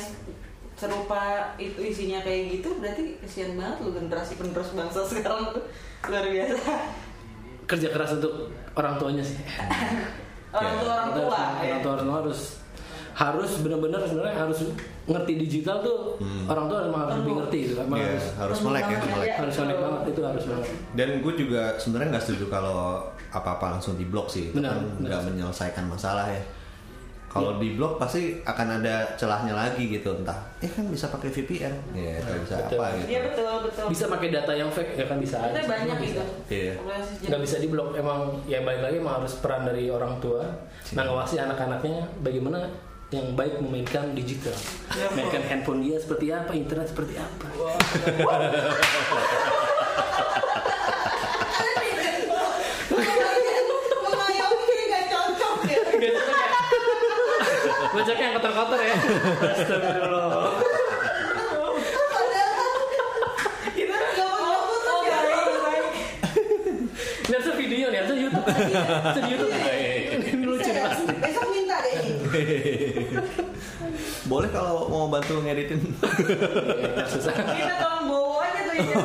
serupa 0.77 1.51
itu 1.59 1.75
isinya 1.83 2.23
kayak 2.23 2.55
gitu 2.55 2.79
berarti 2.79 3.19
kesian 3.19 3.59
banget 3.59 3.83
lu 3.83 3.91
generasi 3.91 4.39
penerus 4.39 4.71
bangsa 4.71 5.03
sekarang 5.03 5.51
tuh 5.51 5.67
luar 6.07 6.23
biasa 6.23 6.71
kerja 7.67 7.87
keras 7.91 8.15
untuk 8.15 8.47
orang 8.79 8.95
tuanya 8.95 9.19
sih. 9.19 9.35
Orang 10.51 10.65
Ya, 10.67 10.79
tua 10.79 10.91
orang 10.91 11.07
Kita 11.07 11.19
tua 11.19 11.29
harus- 11.29 11.57
ya. 11.59 11.67
orang 11.69 11.81
tua 11.81 11.91
orang 11.93 12.05
tua 12.05 12.17
harus 12.19 12.39
harus 13.11 13.51
benar-benar 13.59 13.99
sebenarnya 14.01 14.35
harus 14.39 14.57
ngerti 15.03 15.33
digital 15.37 15.77
tuh 15.81 16.15
orang 16.47 16.65
tua 16.65 16.77
harus 16.87 17.15
lebih 17.19 17.33
ngerti 17.35 17.57
gitu 17.67 17.73
kan. 17.75 17.85
Ya, 17.91 18.07
harus 18.07 18.25
harus 18.39 18.57
melek 18.61 18.85
ya, 18.85 18.97
melek. 19.03 19.29
harus 19.35 19.55
melek 19.57 19.77
banget 19.77 20.01
itu 20.07 20.21
harus 20.23 20.43
banget. 20.47 20.67
Dan 20.95 21.09
gue 21.19 21.33
juga 21.35 21.63
sebenarnya 21.75 22.07
nggak 22.13 22.23
setuju 22.23 22.45
kalau 22.47 22.79
apa-apa 23.29 23.65
langsung 23.75 23.93
diblok 23.93 24.31
sih. 24.31 24.49
Itu 24.49 24.57
Benar, 24.57 24.79
kan 24.79 25.03
nggak 25.03 25.21
menyelesaikan 25.27 25.85
masalah 25.85 26.31
ya. 26.31 26.41
Kalau 27.29 27.61
di 27.61 27.77
blok 27.77 28.01
pasti 28.01 28.41
akan 28.41 28.81
ada 28.81 29.05
celahnya 29.13 29.53
lagi 29.53 29.85
gitu 29.85 30.17
entah. 30.17 30.35
Eh 30.65 30.69
kan 30.69 30.81
bisa 30.89 31.13
pakai 31.13 31.29
VPN, 31.29 31.93
ya 31.93 32.17
atau 32.17 32.33
bisa 32.41 32.55
Betul. 32.65 32.77
apa 32.81 32.85
gitu. 32.97 33.07
Iya 33.13 33.19
betul 33.29 33.45
betul. 33.69 33.85
Bisa 33.93 34.03
pakai 34.09 34.27
data 34.33 34.51
yang 34.57 34.69
fake 34.73 34.97
ya 34.97 35.05
kan 35.05 35.17
bisa. 35.21 35.37
Itu 35.45 35.61
banyak 35.69 35.97
Bisa. 36.01 36.05
gitu. 36.09 36.23
Iya. 36.49 36.73
Nggak 37.29 37.41
bisa 37.45 37.55
diblok 37.61 37.93
emang 37.93 38.33
ya 38.49 38.65
balik 38.65 38.81
lagi 38.81 38.97
emang 38.97 39.21
harus 39.21 39.37
peran 39.37 39.69
dari 39.69 39.93
orang 39.93 40.17
tua 40.17 40.41
nah 40.97 41.05
ngawasi 41.05 41.37
anak-anaknya 41.37 42.01
bagaimana 42.25 42.65
yang 43.09 43.33
baik 43.33 43.61
memainkan 43.61 44.13
digital 44.13 44.53
mainkan 45.17 45.41
handphone 45.45 45.81
dia 45.81 45.97
seperti 45.97 46.29
apa 46.33 46.53
internet 46.53 46.89
seperti 46.89 47.17
apa 47.17 47.45
Mengayomi 48.17 49.57
Bacanya 57.89 58.21
yang 58.21 58.33
kotor-kotor 58.37 58.79
ya 58.85 58.95
Astagfirullah 59.49 60.29
ya. 60.29 60.63
Lihat 67.29 67.41
tuh 67.45 67.53
video, 67.57 67.87
lihat 67.93 68.05
tuh 68.09 68.17
Youtube 68.17 68.45
Itu 68.45 69.19
di 69.21 69.29
Youtube 69.33 69.53
Ini 70.33 70.45
lucu 70.45 70.69
nih 70.69 70.81
pasti 70.85 71.03
Besok 71.17 71.45
minta 71.53 71.77
deh. 71.85 71.97
Boleh 74.29 74.49
kalau 74.53 74.85
mau 74.89 75.09
bantu 75.09 75.41
ngeditin. 75.41 75.81
Susah 77.09 77.33
Kita 77.33 77.73
tolong 77.81 78.05
bawa 78.05 78.45
aja 78.45 78.59
tuh 78.69 78.75
ya. 78.77 78.97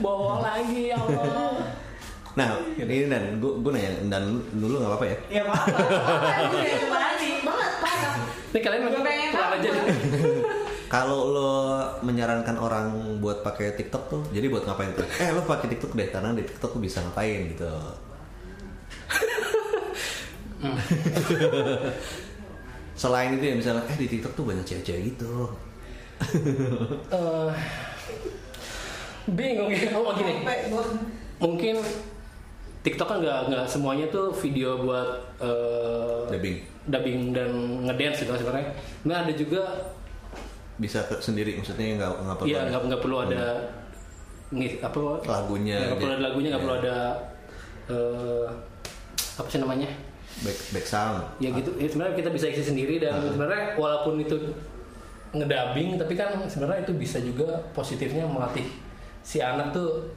Bawa 0.00 0.32
lagi 0.44 0.92
ya 0.92 0.96
Allah 1.00 1.64
Nah, 2.38 2.54
ini 2.78 3.10
dan 3.10 3.42
gue 3.42 3.50
gue 3.50 3.70
nanya 3.74 3.98
dan 4.06 4.38
dulu 4.54 4.78
nggak 4.78 4.90
apa-apa 4.94 5.06
ya. 5.10 5.16
Ya 5.26 5.42
apa-apa. 5.42 5.74
Gue 6.54 6.60
udah 6.62 6.78
kembali. 6.86 7.30
Banget 7.42 7.72
parah. 7.82 8.14
Ini 8.48 8.58
kalian 8.58 8.80
pulang 8.88 9.04
tahu. 9.04 9.52
aja 9.54 9.70
Kalau 10.94 11.20
lo 11.28 11.52
menyarankan 12.00 12.56
orang 12.56 12.88
buat 13.20 13.44
pakai 13.44 13.76
TikTok 13.76 14.08
tuh, 14.08 14.22
jadi 14.32 14.48
buat 14.48 14.64
ngapain 14.64 14.96
tuh? 14.96 15.04
Eh 15.20 15.36
lo 15.36 15.44
pakai 15.44 15.68
TikTok 15.68 15.92
deh, 15.92 16.08
karena 16.08 16.32
di 16.32 16.40
TikTok 16.40 16.72
lo 16.72 16.80
bisa 16.80 17.04
ngapain 17.04 17.52
gitu. 17.52 17.68
Selain 22.96 23.30
itu 23.30 23.44
ya 23.44 23.54
misalnya, 23.54 23.84
eh 23.84 23.96
di 23.96 24.08
TikTok 24.08 24.32
tuh 24.32 24.44
banyak 24.48 24.64
cewek-cewek 24.64 25.02
gitu. 25.12 25.52
Eh, 27.12 27.50
Bingung 29.28 29.68
ya 29.68 29.92
Oh 29.92 30.10
gini 30.16 30.40
gua- 30.72 30.96
mungkin 31.38 31.78
TikTok 32.80 33.06
kan 33.06 33.18
nggak 33.20 33.52
nggak 33.52 33.64
semuanya 33.68 34.08
tuh 34.08 34.32
video 34.32 34.80
buat 34.82 35.08
eh, 35.36 36.32
Dubbing. 36.32 36.58
Dubbing 36.88 37.30
dan 37.30 37.50
ngedance 37.84 38.24
gitu 38.24 38.32
sebenarnya. 38.34 38.72
Nah 39.04 39.22
ada 39.22 39.32
juga 39.32 39.62
Bisa 40.76 41.02
ke- 41.04 41.18
sendiri, 41.18 41.54
maksudnya 41.54 41.96
nggak 41.96 42.10
nggak 42.18 42.36
perlu. 42.36 42.48
ya 42.48 42.56
ada 42.56 42.68
nggak 42.70 42.82
nggak 42.86 43.02
perlu 43.02 43.16
ada 43.20 43.42
ngis- 44.50 44.78
apa 44.80 44.98
lagunya. 45.22 45.78
nggak 45.84 45.98
perlu 45.98 46.12
ada 46.12 46.22
lagunya 46.24 46.48
nggak 46.48 46.56
Ya. 46.56 46.66
perlu 46.66 46.76
ada 46.78 46.96
eh, 47.86 48.46
apa 49.34 49.48
sih 49.48 49.58
namanya 49.58 49.88
back 50.38 50.58
back 50.70 50.86
sound. 50.86 51.18
ya 51.38 51.50
gitu 51.50 51.70
ya 51.74 51.86
sebenarnya 51.86 52.14
kita 52.16 52.30
bisa 52.30 52.46
isi 52.46 52.62
sendiri 52.62 52.98
dan 52.98 53.16
sebenarnya 53.18 53.74
walaupun 53.74 54.16
itu 54.18 54.36
ngedabing 55.30 55.96
tapi 55.96 56.14
kan 56.14 56.40
sebenarnya 56.44 56.82
itu 56.82 56.94
bisa 56.94 57.18
juga 57.18 57.44
positifnya 57.70 58.24
melatih 58.24 58.64
si 59.20 59.38
anak 59.38 59.72
tuh 59.72 60.08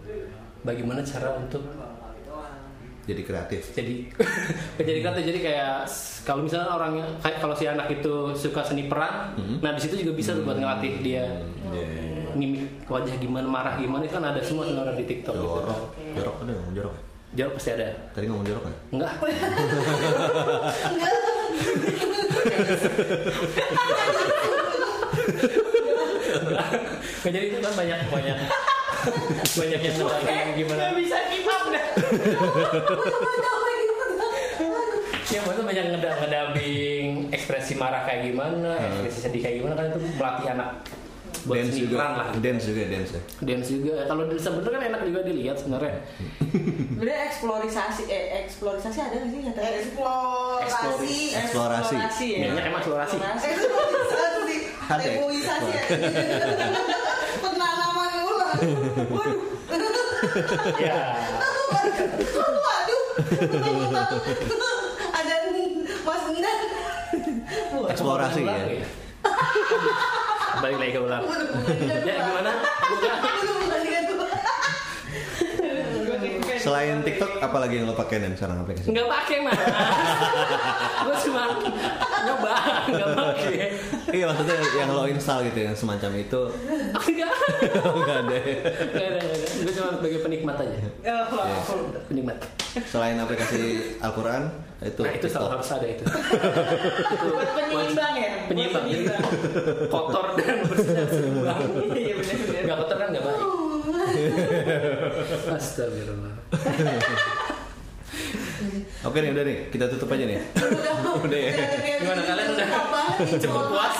bagaimana 0.61 1.01
cara 1.01 1.33
untuk 1.33 1.63
Jadi 3.01 3.21
kreatif. 3.25 3.73
jadi 3.73 3.95
jadi 4.87 4.99
kreatif. 5.01 5.23
Jadi 5.25 5.39
kayak 5.41 5.89
kalau 6.21 6.45
misalnya 6.45 6.69
orang 6.69 7.01
kayak 7.21 7.37
kalau 7.41 7.55
si 7.57 7.65
anak 7.65 7.89
itu 7.89 8.37
suka 8.37 8.61
seni 8.61 8.85
peran 8.85 9.33
nah 9.61 9.73
di 9.73 9.81
situ 9.81 10.05
juga 10.05 10.13
bisa 10.13 10.37
tuh 10.37 10.45
buat 10.45 10.57
ngelatih 10.57 11.01
dia. 11.01 11.25
Yeah. 11.71 12.29
mimik 12.31 12.87
wajah 12.87 13.11
gimana 13.19 13.43
marah 13.43 13.75
gimana 13.75 14.07
itu 14.07 14.15
kan 14.15 14.23
ada 14.23 14.39
semua 14.39 14.63
sebenarnya 14.63 14.95
di 14.95 15.03
TikTok. 15.03 15.35
Gitu 15.35 15.47
kan. 15.51 15.67
Jorok, 15.67 15.81
jorok 16.15 16.35
ada 16.45 16.51
ngomong 16.55 16.73
jorok. 16.77 16.95
Jawab 17.31 17.51
pasti 17.55 17.69
ada. 17.75 17.87
Tadi 18.11 18.25
ngomong 18.27 18.45
jorok 18.47 18.63
kan? 18.63 18.73
enggak. 18.91 19.11
Nggak, 26.31 26.67
jadi 27.27 27.45
itu 27.51 27.57
kan 27.59 27.73
banyak 27.75 27.99
banyak 28.09 28.37
banyak 29.51 29.79
yang 29.79 29.95
ngedabing 29.95 30.49
gimana 30.55 30.81
Gak 30.81 30.95
bisa 30.95 31.17
keep 31.27 31.45
up 31.45 31.63
dah. 31.67 31.85
ya 35.25 35.39
maksudnya 35.41 35.65
banyak 35.65 35.85
ngeda- 35.89 36.17
ngedabing 36.19 37.05
ekspresi 37.31 37.73
marah 37.73 38.03
kayak 38.03 38.27
gimana 38.27 38.75
ekspresi 38.83 39.19
sedih 39.21 39.39
kayak 39.39 39.55
gimana 39.57 39.73
kan 39.73 39.85
itu 39.87 39.99
melatih 40.13 40.47
anak 40.51 40.69
buat 41.41 41.57
dance 41.57 41.73
juga, 41.73 41.97
lah 41.97 42.27
dance 42.37 42.63
juga 42.63 42.81
dance 42.85 43.11
ya. 43.11 43.21
dance 43.41 43.67
juga 43.67 43.93
kalau 44.05 44.29
sebenarnya 44.29 44.71
kan 44.71 44.83
enak 44.91 45.01
juga 45.03 45.19
dilihat 45.23 45.57
sebenarnya 45.57 45.95
Sebenarnya 46.91 47.21
eksplorisasi, 47.25 48.03
eh 48.05 48.45
eksplorisasi 48.45 48.97
ada 48.99 49.15
nggak 49.17 49.29
sih 49.31 49.39
katanya? 49.41 49.71
Eksplorasi. 49.73 51.17
Eksplorasi. 51.33 51.95
ya. 52.29 52.37
Banyak 52.45 52.65
emang 52.67 52.79
eksplorasi. 52.79 53.15
Eksplorasi. 53.17 54.55
Ada 54.85 55.01
Reboisasi. 55.01 55.71
Waduh. 58.61 59.37
ya 60.77 61.17
Waduh. 62.61 63.03
Ada 65.17 65.35
Mas 66.05 66.21
Benda. 66.29 66.53
Eksplorasi 67.89 68.41
ya. 68.45 68.85
balik 70.61 70.77
lagi 70.77 70.93
ke 70.93 71.01
ulang 71.01 71.23
ya 72.05 72.21
gimana 72.21 72.51
Selain 76.61 77.01
TikTok, 77.01 77.31
apa 77.37 77.57
lagi 77.57 77.73
yang 77.75 77.85
lo 77.85 77.93
pakai 77.93 78.17
dan 78.19 78.31
sekarang 78.31 78.61
aplikasi? 78.61 78.87
nggak 78.87 79.07
pakai 79.09 79.37
mah 79.41 79.53
gue 81.01 81.15
cuma 81.23 81.43
nyoba. 82.21 82.53
Nggak 82.87 83.09
pakai. 83.11 83.55
Iya 84.11 84.25
maksudnya 84.29 84.55
yang 84.75 84.89
lo 84.91 85.03
install 85.05 85.39
gitu 85.43 85.59
yang 85.63 85.73
semacam 85.73 86.11
itu. 86.15 86.41
Enggak 86.93 87.01
nggak. 87.09 87.33
Ada. 87.97 88.37
nggak 88.85 89.01
ada 89.01 89.19
nggak 89.19 89.33
ada. 89.33 89.47
Gue 89.57 89.73
cuma 89.73 89.89
sebagai 89.97 90.19
penikmat 90.21 90.55
aja. 90.55 90.77
Penikmat. 92.05 92.37
Selain 92.85 93.17
aplikasi 93.17 93.61
Al-Quran 93.99 94.47
itu, 94.81 95.01
nah 95.03 95.13
itu 95.13 95.27
selalu 95.27 95.49
harus 95.51 95.69
ada 95.69 95.85
itu. 95.85 96.03
Itu 96.03 97.25
Buat 97.27 97.49
penyeimbang 97.53 98.13
ya? 98.15 98.29
penyeimbang. 98.47 98.85
Kotor 99.87 100.25
dan 100.35 100.55
bersih 100.65 100.89
dan 100.91 101.07
seimbang 101.07 101.59
Iya 101.91 102.13
benar-benar. 102.17 102.61
nggak 102.63 102.77
kotor 102.79 102.97
kan 102.97 103.07
nggak 103.11 103.23
baik 103.23 103.45
Astagfirullah 105.55 106.35
Oke 109.01 109.17
nih 109.23 109.33
udah 109.33 109.43
nih 109.47 109.57
kita 109.73 109.89
tutup 109.89 110.13
aja 110.13 110.21
nih. 110.27 110.37
Udah 111.25 111.39
ya. 111.39 111.51
Gimana, 111.97 112.21
kalian 112.21 112.47
udah 112.53 112.67
banget 112.93 113.41
cukup 113.41 113.63
puas? 113.73 113.97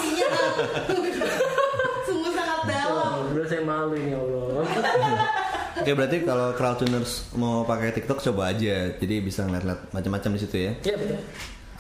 Sungguh 2.06 2.32
sangat 2.36 2.70
dalam. 2.70 3.34
Udah 3.34 3.46
saya 3.50 3.66
malu 3.66 3.98
ini 3.98 4.14
ya 4.14 4.20
Allah. 4.22 4.62
Oke 5.82 5.92
berarti 5.98 6.18
kalau 6.22 6.54
crowdtuners 6.54 7.34
mau 7.34 7.66
pakai 7.66 7.90
TikTok 7.98 8.22
coba 8.22 8.54
aja, 8.54 8.94
jadi 9.02 9.16
bisa 9.24 9.50
ngeliat-ngeliat 9.50 9.90
macam-macam 9.90 10.30
di 10.38 10.40
situ 10.46 10.58
ya. 10.70 10.72
Iya 10.86 10.96
betul. 11.02 11.20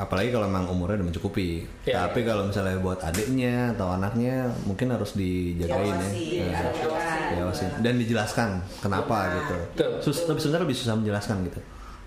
Apalagi 0.02 0.34
kalau 0.34 0.50
memang 0.50 0.66
umurnya 0.74 0.98
udah 0.98 1.08
mencukupi. 1.14 1.62
Iya. 1.86 2.10
Tapi 2.10 2.26
kalau 2.26 2.50
misalnya 2.50 2.82
buat 2.82 3.06
adiknya 3.06 3.78
atau 3.78 3.94
anaknya 3.94 4.50
mungkin 4.66 4.90
harus 4.90 5.14
dijagain 5.14 5.94
ya. 6.18 6.58
ada 6.58 6.74
aturan. 6.74 7.18
Diawasi. 7.38 7.64
Dan 7.86 7.94
dijelaskan 8.02 8.50
kenapa 8.82 9.30
gitu. 9.38 9.58
Betul. 9.78 9.92
Sus, 10.02 10.26
tapi 10.26 10.42
sebenarnya 10.42 10.66
lebih 10.66 10.78
susah 10.82 10.98
menjelaskan 10.98 11.38
gitu. 11.46 11.62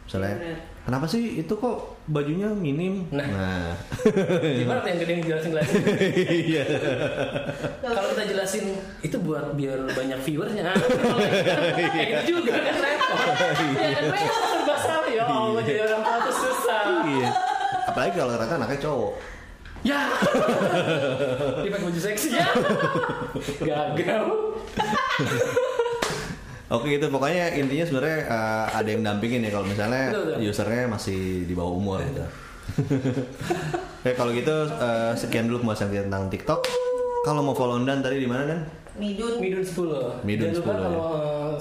Misalnya, 0.05 0.37
Bener. 0.37 0.59
kenapa 0.85 1.07
sih 1.09 1.23
itu 1.41 1.55
kok 1.55 1.97
bajunya 2.11 2.51
minim? 2.51 3.07
Nah. 3.15 3.25
nah. 3.25 3.73
Gimana 4.61 4.85
yang 4.85 4.99
gede 5.01 5.13
jelasin 5.31 5.51
jelasin? 5.55 5.81
Iya. 6.51 6.65
Kalau 7.79 8.11
kita 8.11 8.25
jelasin 8.27 8.65
itu 9.07 9.17
buat 9.23 9.55
biar 9.55 9.87
banyak 9.87 10.19
viewersnya. 10.27 10.75
Kayak 10.75 12.27
gitu 12.27 12.43
juga 12.43 12.59
kan 12.59 12.77
repot. 12.83 13.19
Ya 13.79 13.89
kan 13.97 14.05
repot 14.13 14.43
serba 14.51 14.77
salah 14.83 15.09
ya 15.09 15.25
Allah 15.25 15.63
jadi 15.63 15.81
orang 15.87 16.03
tua 16.03 16.19
tuh 16.27 16.37
susah. 16.43 16.83
Iya. 17.07 17.54
Apalagi 17.85 18.15
kalau 18.15 18.31
ternyata 18.33 18.55
anaknya 18.57 18.79
cowok. 18.81 19.13
Ya. 19.85 20.01
Dia 21.61 21.71
pakai 21.71 21.85
baju 21.85 22.01
seksi 22.01 22.29
ya. 22.33 22.47
Gagal. 23.61 24.25
Oke 26.73 26.97
itu 26.97 27.07
pokoknya 27.07 27.53
intinya 27.55 27.85
sebenarnya 27.85 28.19
eh, 28.25 28.67
ada 28.73 28.89
yang 28.89 29.03
dampingin 29.05 29.45
ya 29.45 29.53
kalau 29.53 29.69
misalnya 29.69 30.11
Betul, 30.11 30.25
betul. 30.41 30.51
usernya 30.51 30.83
masih 30.89 31.21
di 31.45 31.53
bawah 31.53 31.75
umur 31.77 31.99
gitu. 32.01 32.25
Oke 34.01 34.13
kalau 34.19 34.33
gitu 34.33 34.57
eh, 34.73 35.13
sekian 35.15 35.47
dulu 35.47 35.63
pembahasan 35.63 35.93
kita 35.93 36.09
tentang 36.09 36.33
TikTok. 36.33 36.61
Kalau 37.25 37.41
mau 37.41 37.57
follow 37.57 37.81
Dan 37.81 38.01
tadi 38.01 38.21
di 38.21 38.29
mana 38.29 38.45
Dan? 38.45 38.61
Midun 38.97 39.41
Midun 39.41 39.61
10. 39.61 40.25
Midun 40.25 40.49
Jangan 40.53 40.61
lupa 40.61 40.73
10, 40.73 40.73
ya. 40.73 40.81
kalau 40.81 41.03
eh, 41.05 41.53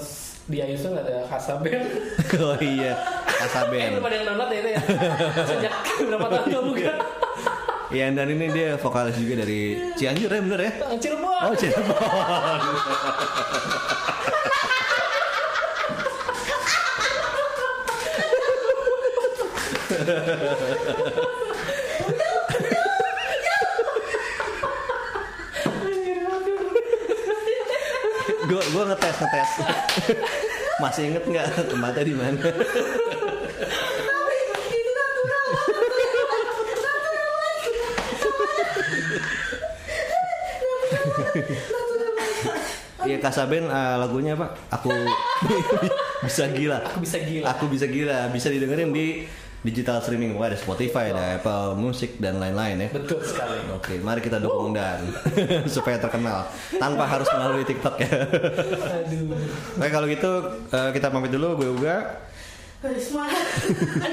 di 0.44 0.60
Ayuso 0.60 0.92
nggak 0.92 1.04
ada 1.04 1.16
Kasaben. 1.26 1.80
oh 2.44 2.56
iya, 2.58 2.92
Eh, 3.24 3.36
Kasaben. 3.40 3.80
belum 3.92 4.04
ada 4.04 4.14
yang 4.14 4.26
download 4.28 4.48
ya 4.48 4.60
itu 4.60 4.70
ya. 4.70 4.80
Sejak 5.42 5.72
berapa 6.08 6.26
tahun 6.28 6.46
kamu 6.52 6.72
kan? 6.78 6.96
Iya 7.88 8.06
dan 8.10 8.28
ini 8.28 8.46
dia 8.50 8.74
vokalis 8.74 9.14
juga 9.14 9.38
dari 9.40 9.78
Cianjur 9.94 10.26
ya 10.26 10.40
bener 10.42 10.60
ya? 10.60 10.72
Cirebon. 10.98 11.40
Oh 11.46 11.54
Cirebon. 11.54 11.94
Gue 28.44 28.60
gue 28.60 28.84
ngetes 28.92 29.16
ngetes. 29.20 29.50
Masih 30.82 31.02
inget 31.12 31.24
nggak 31.24 31.46
tempatnya 31.70 32.04
di 32.04 32.14
mana? 32.14 32.44
Iya 43.04 43.20
Kasaben 43.20 43.68
eh, 43.68 43.96
lagunya 44.00 44.32
apa? 44.32 44.56
Aku 44.72 44.88
bisa 46.26 46.48
gila. 46.50 46.80
Aku 46.88 46.98
bisa 47.04 47.18
gila. 47.20 47.46
Aku 47.52 47.64
bisa 47.68 47.86
gila. 47.86 48.18
Bisa 48.32 48.48
didengerin 48.48 48.90
di 48.90 49.28
digital 49.64 49.98
streaming. 50.04 50.36
Wah, 50.36 50.52
ada 50.52 50.60
Spotify, 50.60 51.10
ada 51.10 51.40
Apple 51.40 51.80
Music 51.80 52.20
dan 52.20 52.36
lain-lain 52.36 52.84
ya. 52.84 52.88
Betul 52.92 53.24
sekali. 53.24 53.58
Oke, 53.72 53.96
mari 54.04 54.20
kita 54.20 54.36
dukung 54.36 54.76
Dan 54.76 55.08
supaya 55.74 55.96
terkenal 55.96 56.44
tanpa 56.76 57.08
harus 57.08 57.26
melalui 57.32 57.64
TikTok 57.64 57.96
ya. 57.96 58.12
Aduh. 59.02 59.34
Oke, 59.80 59.88
kalau 59.88 60.06
gitu 60.06 60.30
eh, 60.68 60.90
kita 60.92 61.08
pamit 61.08 61.32
dulu. 61.32 61.56
Gue 61.56 61.68
Uga, 61.72 61.96
Risma 62.84 63.24
Dan 63.96 64.12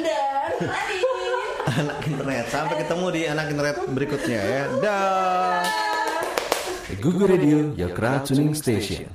anak 1.68 2.00
internet. 2.08 2.46
Sampai 2.48 2.76
ketemu 2.80 3.06
di 3.12 3.22
anak 3.28 3.46
internet 3.52 3.76
berikutnya 3.92 4.40
ya. 4.40 4.64
Dah. 4.80 5.64
Google 7.00 7.28
Radio, 7.32 7.72
your 7.80 7.92
crowd 7.96 8.28
tuning 8.28 8.56
station. 8.56 9.08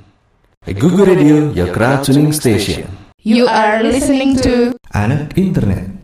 Google 0.64 1.06
Radio, 1.06 1.52
your 1.52 1.70
crowd 1.72 2.04
tuning 2.04 2.32
station. 2.32 2.88
You 3.20 3.46
are 3.48 3.82
listening 3.82 4.38
to 4.44 4.76
Anak 4.94 5.36
internet. 5.36 5.95